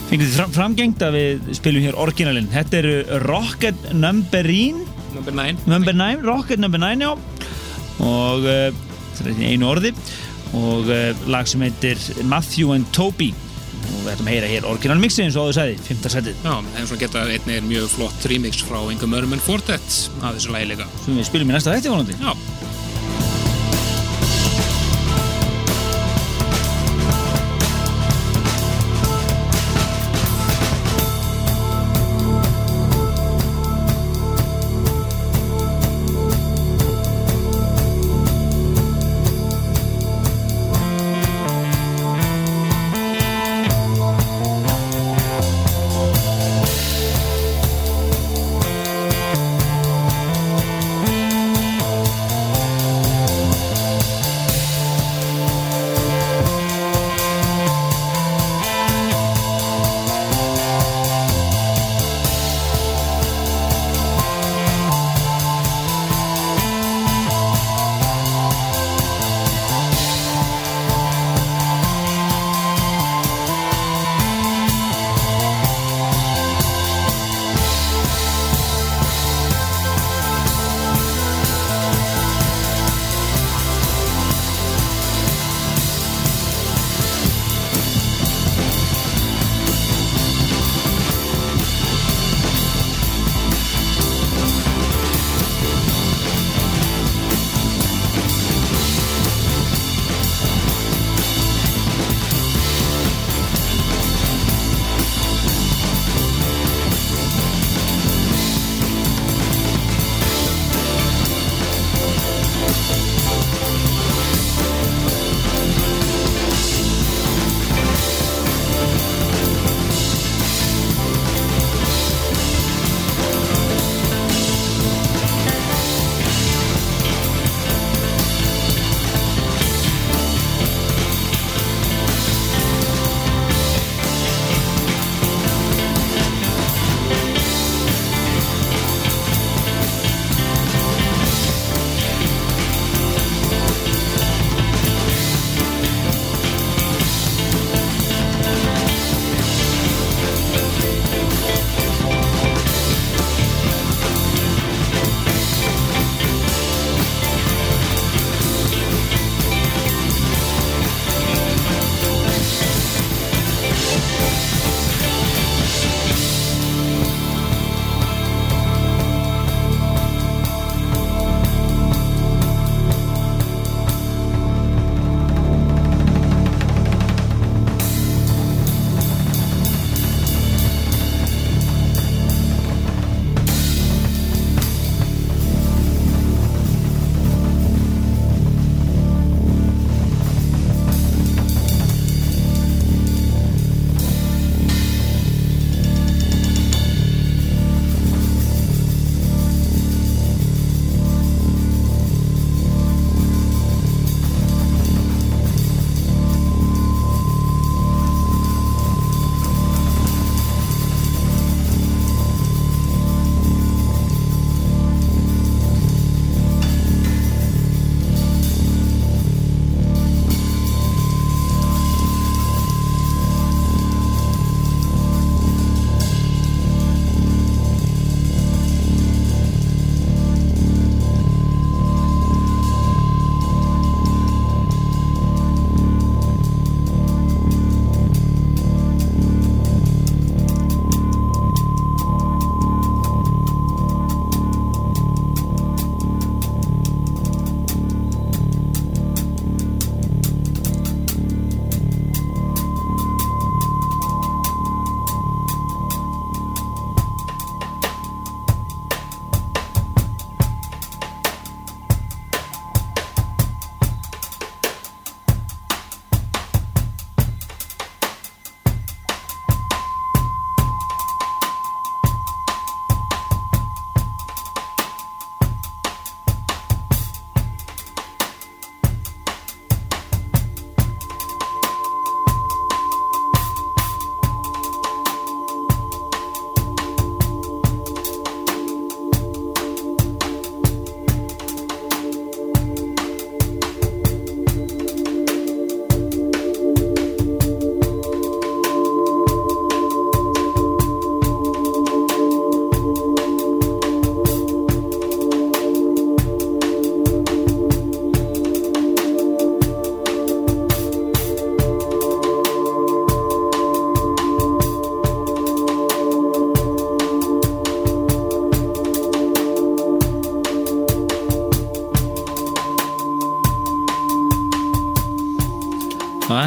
[0.09, 2.51] fengum því fram, framgengt að við spilum hér orginalinn.
[2.53, 7.13] Þetta eru Rocket number 9 Number 9, Rocket Number 9 já.
[8.03, 8.67] Og uh,
[9.15, 9.93] það er einu orði.
[10.55, 13.31] Og uh, lag sem heitir Matthew and Toby
[14.05, 16.89] við ætlum að heyra hér orginal mixi eins og áður sagði, fymta setið Já, en
[16.89, 20.87] svo geta einnig er mjög flott remix frá Inga Mörmund Fortet af þessu lagi líka.
[21.03, 22.17] Sem við spilum í næsta þætti vonandi.
[22.21, 22.33] Já,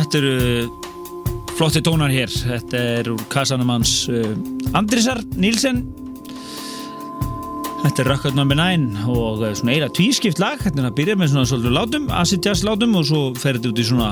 [0.08, 2.32] Þetta eru flotti tónar hér.
[2.32, 4.30] Þetta er úr kassanum hans uh,
[4.78, 5.82] Andrisar Nílsen.
[7.82, 8.46] Þetta er Record No.
[8.48, 10.56] 9 og uh, svona eira tvískipt lag.
[10.64, 13.74] Þetta er að byrja með svona svolítið látum, acid jazz látum og svo fer þetta
[13.74, 14.08] út í svona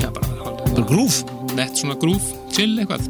[0.00, 1.20] Já, bara grúf.
[1.58, 3.04] nett svona grúf, chill eitthvað.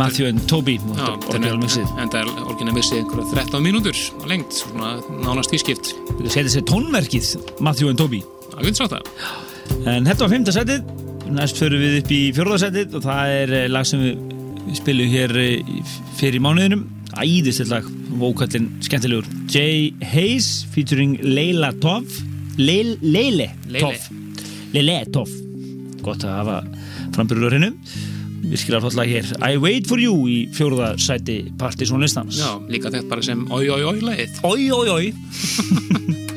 [0.00, 4.56] Matthew and Toby Já, er en það er orginal mixið einhverja 13 mínútur á lengt,
[4.56, 5.92] svona nánast tvískipt.
[6.16, 7.30] Þetta setja sér tónverkið
[7.60, 8.24] Matthew and Toby.
[8.54, 9.48] Það getur sagt það.
[9.90, 10.86] En þetta var fymta setið,
[11.34, 15.10] næst förum við upp í fjórða setið og það er eh, lag sem við spilum
[15.12, 15.84] hér eh,
[16.18, 16.86] fyrir mánuðinum.
[17.20, 17.88] Æðislegt lag,
[18.20, 19.26] vókallinn skemmtilegur.
[19.50, 22.06] Jay Hayes featuring Leila Tov.
[22.60, 23.50] Leil, Leile.
[23.78, 24.08] Tov.
[24.74, 25.32] Leile Tov.
[26.04, 26.60] Gott að hafa
[27.16, 27.74] frambyrður á hennu.
[28.50, 29.28] Virkilega flott lag hér.
[29.46, 32.40] I Wait For You í fjórða sæti Partizón listans.
[32.40, 34.42] Já, líka þetta bara sem oi oi oi lagið.
[34.48, 36.26] Oi, oi, oi.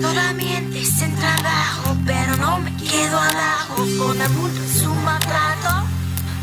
[0.00, 5.86] Toda mientes en trabajo, pero no me quedo abajo con amor y su maltrato.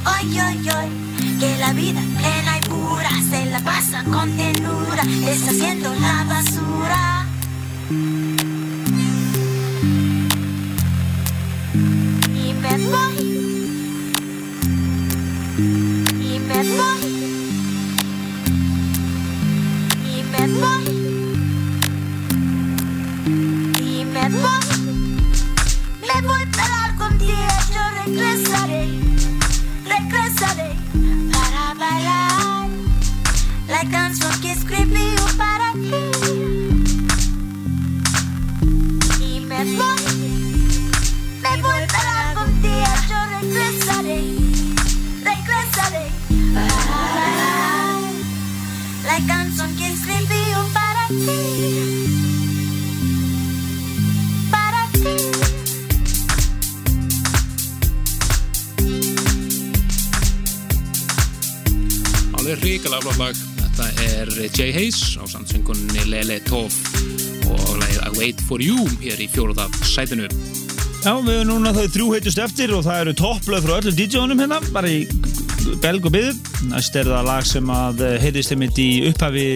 [0.05, 5.93] Hoy, hoy, hoy, que la vida plena y pura se la pasa con tenura, deshaciendo
[5.95, 7.27] la basura.
[33.83, 35.93] La canción que escribí yo para ti.
[39.19, 40.03] Y me voy,
[41.41, 44.19] me voy pero algún día yo regresaré,
[45.23, 46.05] regresaré
[46.53, 47.99] para
[49.05, 51.39] la canción que escribí yo para ti.
[54.51, 55.33] Para ti.
[64.03, 66.73] Er Jay Hayes á sandsöngunni Lele Tov
[67.51, 70.27] og lagið I Wait For You hér í fjóruða sætinu.
[71.03, 74.43] Já, við erum núna þau þrjú heitust eftir og það eru topplöð frá öllum DJ-unum
[74.43, 75.03] hérna, bara í
[75.83, 76.53] belg og byggð.
[76.71, 79.47] Næst er það lag sem að heitist einmitt í upphafi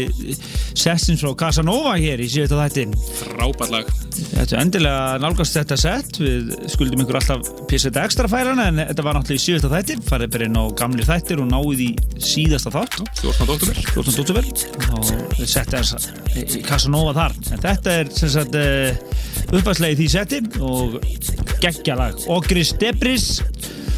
[0.74, 2.90] sessins frá Casanova hér í síðan þætti.
[3.24, 4.07] Frábært lag.
[4.18, 9.06] Þetta er endilega nálgast þetta sett, við skuldum ykkur alltaf pissetta ekstra færana en þetta
[9.06, 11.89] var náttúrulega í síðasta þætti, farið bara inn á gamli þættir og náið í
[12.23, 12.99] síðasta þátt.
[13.22, 13.49] 14.
[13.56, 13.81] oktober.
[13.94, 14.19] 14.
[14.23, 14.52] oktober
[14.98, 17.38] og við settum þess í Casanova þar.
[17.53, 18.60] En þetta er sem sagt
[19.48, 20.99] uppæðslega í því setti og
[21.64, 22.22] geggjalag.
[22.34, 23.31] Ogris Debris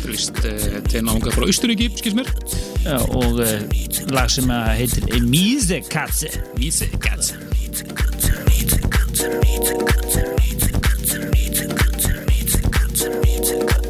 [0.09, 2.31] Vist, uh, til náunga frá Austuríki, skils mér.
[2.85, 3.59] Já, og uh,
[4.15, 6.31] lag sem heitir Mise Katze.
[6.57, 7.37] Mise Katze.
[9.19, 13.59] to me, to good to me, to good to me, to good to me, too
[13.59, 13.88] good to me.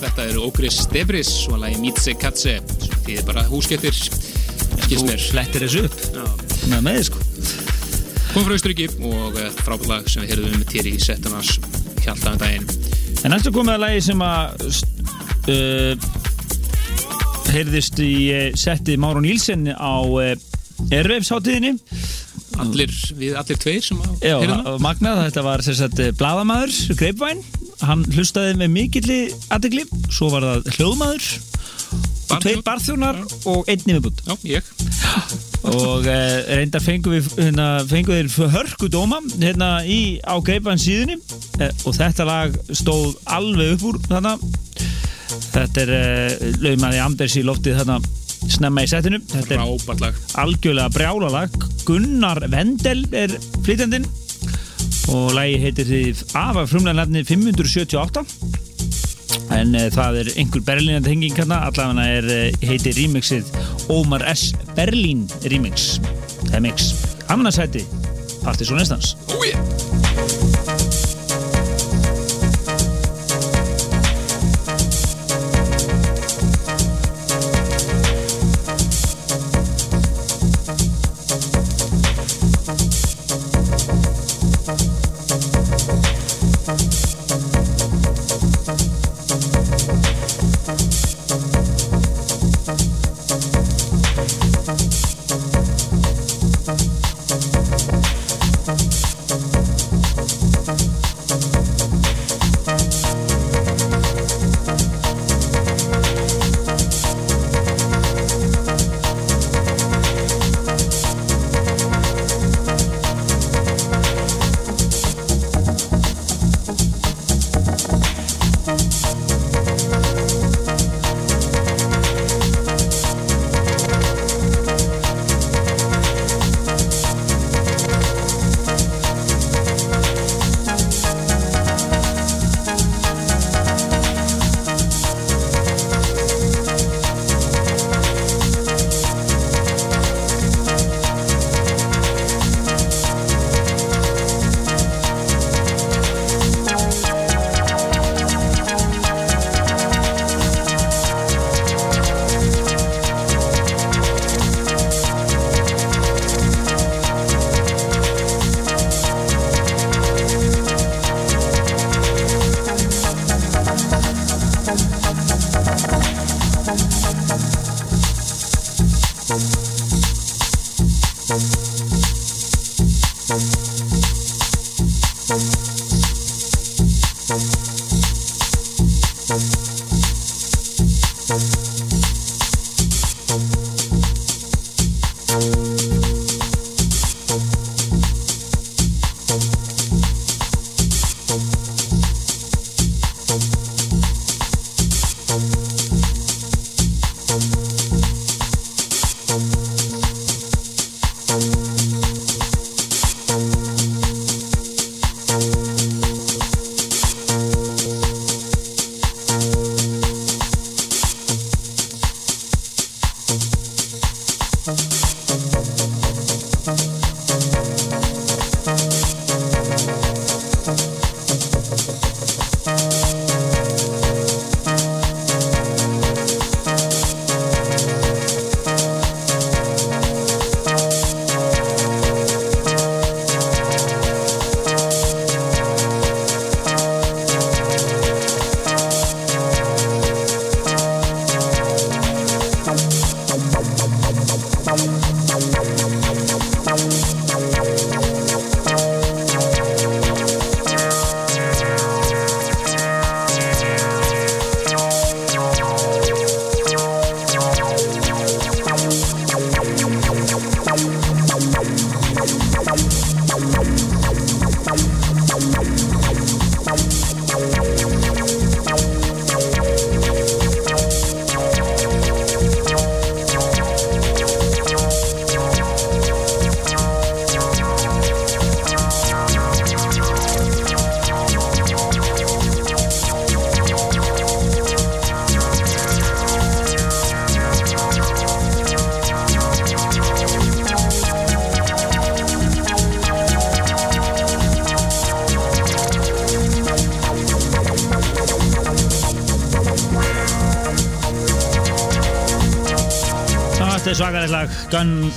[0.00, 5.20] Þetta eru Ogris Debris og lagi Mitse Katse sem þýðir bara húsgettir skilst mér.
[5.30, 5.98] Flettir þessu upp.
[6.70, 7.24] Með með sko.
[8.30, 11.56] Kom frá Austuríki og eh, frábært lag sem við heyrðum um til í settunars
[12.04, 12.68] hjaltaðan daginn.
[13.24, 14.66] En næstu komið að lagi sem að
[15.50, 16.08] uh,
[17.50, 18.14] heyrðist í
[18.58, 20.32] setti Máron Nílsen á uh,
[20.94, 21.74] Ervefsháttíðinni
[22.60, 27.42] allir, við allir tveir sem að heyrðum magnað, þetta var sem sagt bladamaður, greipvæn
[27.86, 29.20] hann hlustaði með mikilli
[29.52, 31.28] aðegli, svo var það hljóðmaður
[32.30, 33.18] og tveir barþjónar
[33.50, 33.70] og
[34.26, 34.68] Já, ég.
[35.66, 41.18] Og uh, reyndar fengum við hérna, fengum þeir hörku dóma hérna í, á greipvæn síðunni.
[41.58, 44.36] Uh, og þetta lag stóð alveg upp úr þarna.
[45.50, 48.00] Þetta er uh, laumaði Anders í loftið þarna
[48.48, 53.34] snemma í setinu þetta er algjörlega brjála lag Gunnar Vendel er
[53.66, 54.06] flytjandinn
[55.08, 56.02] og lagi heitir því
[56.38, 58.24] afa frumlega nefni 578
[59.56, 63.50] en uh, það er einhver berlinandi henging hérna allavega er, uh, heitir remixið
[63.90, 64.50] Omar S.
[64.76, 65.98] Berlin remix
[66.54, 66.92] remix,
[67.32, 67.86] annars hætti
[68.44, 69.69] Partiðsson Estans oh, yeah.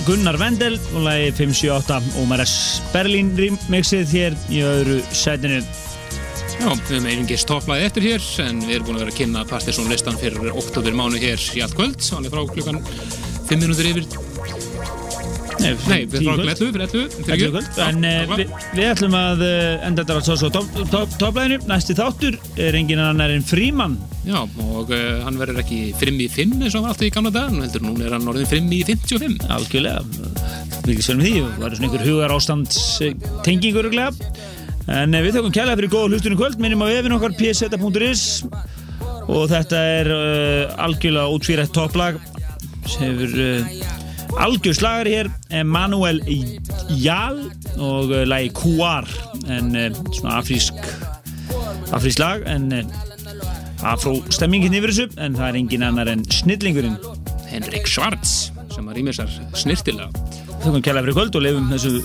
[0.08, 2.54] Gunnar Vendel og lagi 578 Ómaras
[2.92, 5.62] Berlín remixið hér í öðru setinu
[6.54, 9.46] Já, við erum einungis topplaði eftir hér en við erum búin að vera að kynna
[9.50, 12.00] Partiðsson listan fyrir oktober mánu hér í allt kvöld.
[12.16, 12.80] Alveg frá klukkan
[13.50, 14.08] 5 minútur yfir
[15.64, 16.52] Nei, við tíu frá kvöld.
[16.54, 17.82] 11 fyrir 11 fyrir 11 kvöld.
[17.84, 20.52] En uh, við, við ætlum að uh, enda þetta svo svo
[21.20, 23.96] topplæðinu Næsti þáttur er engin annar en Fríman
[24.28, 27.14] Já, og uh, hann verður ekki 5 í 5 eins og hann var alltaf í
[27.16, 30.04] gamla dag nú heldur núna er hann orðin 5 í 55 Algjörlega,
[30.88, 32.78] við svelum því og verður svona einhver hugar ástand
[33.48, 33.92] tengingur
[34.92, 36.60] En uh, við þökkum kærlega fyrir góða hlustunum kvöld.
[36.60, 38.24] Minnum á vefin okkar pseta.is
[39.32, 42.20] og þetta er uh, algjörlega útfýrætt topplag.
[42.84, 44.03] Sem hefur uh,
[44.40, 46.22] algjör slagari hér Emanuel
[46.90, 47.40] Jal
[47.78, 49.08] og uh, lagi Kuar
[49.52, 50.78] en uh, svona afrísk
[51.94, 52.84] afrísk lag en uh,
[53.94, 56.98] afró stemmingin yfir þessu en það er engin annar en snillingurinn.
[57.54, 59.30] Henrik Schwartz sem að rýmir sér
[59.60, 60.10] snirtilega
[60.64, 61.98] Þökkum kærlega fyrir kvöld og lefum þessu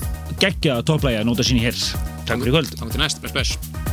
[0.42, 1.78] geggja topplægi að nota sín hér.
[2.26, 2.74] Takk fyrir kvöld.
[2.74, 3.88] Takk til næst, bless bless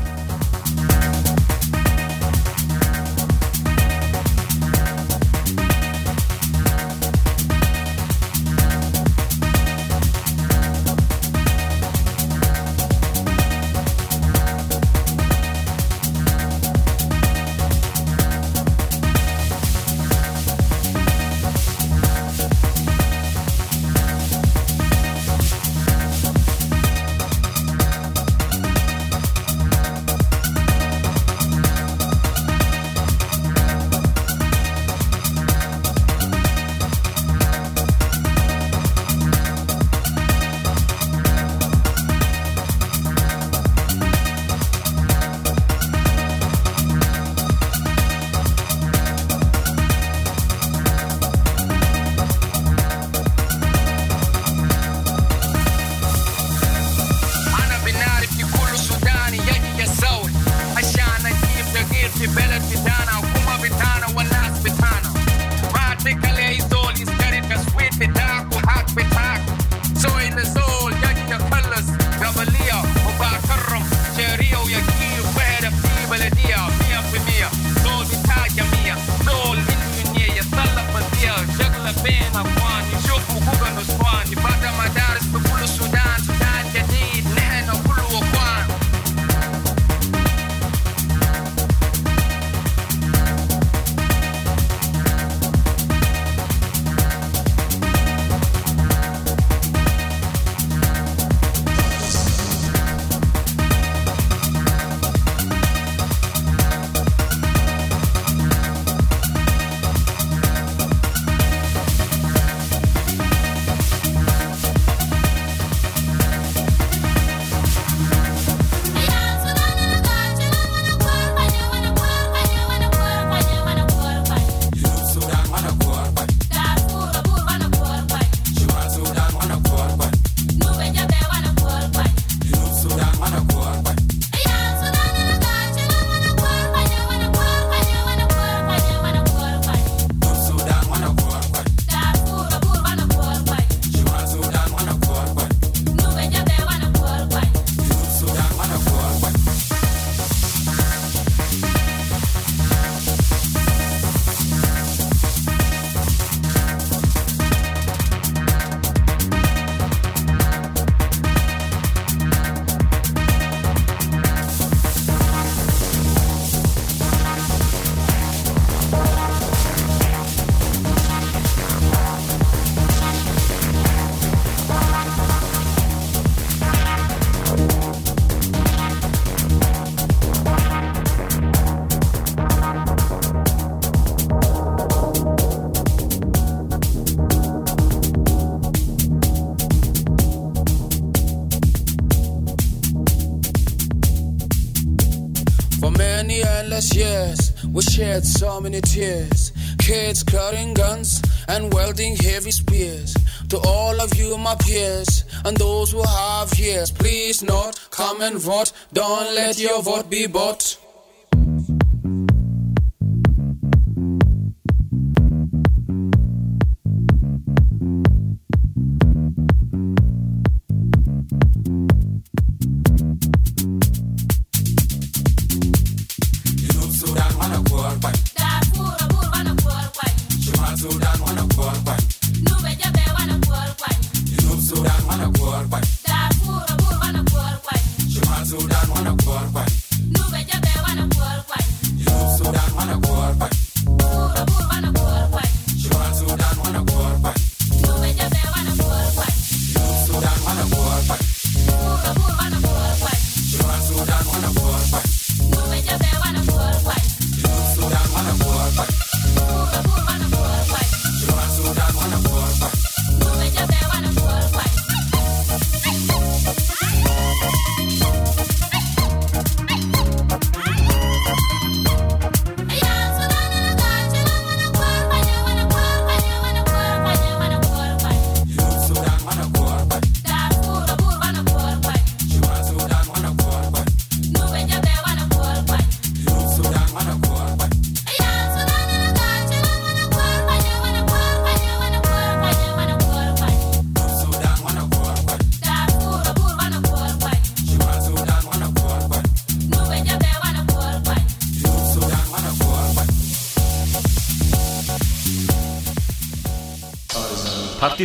[196.95, 199.51] years, we shed so many tears.
[199.79, 203.13] Kids carrying guns and wielding heavy spears.
[203.49, 208.37] To all of you, my peers, and those who have ears, please not come and
[208.39, 208.71] vote.
[208.93, 210.64] Don't let your vote be bought.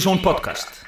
[0.01, 0.80] Son Podcast.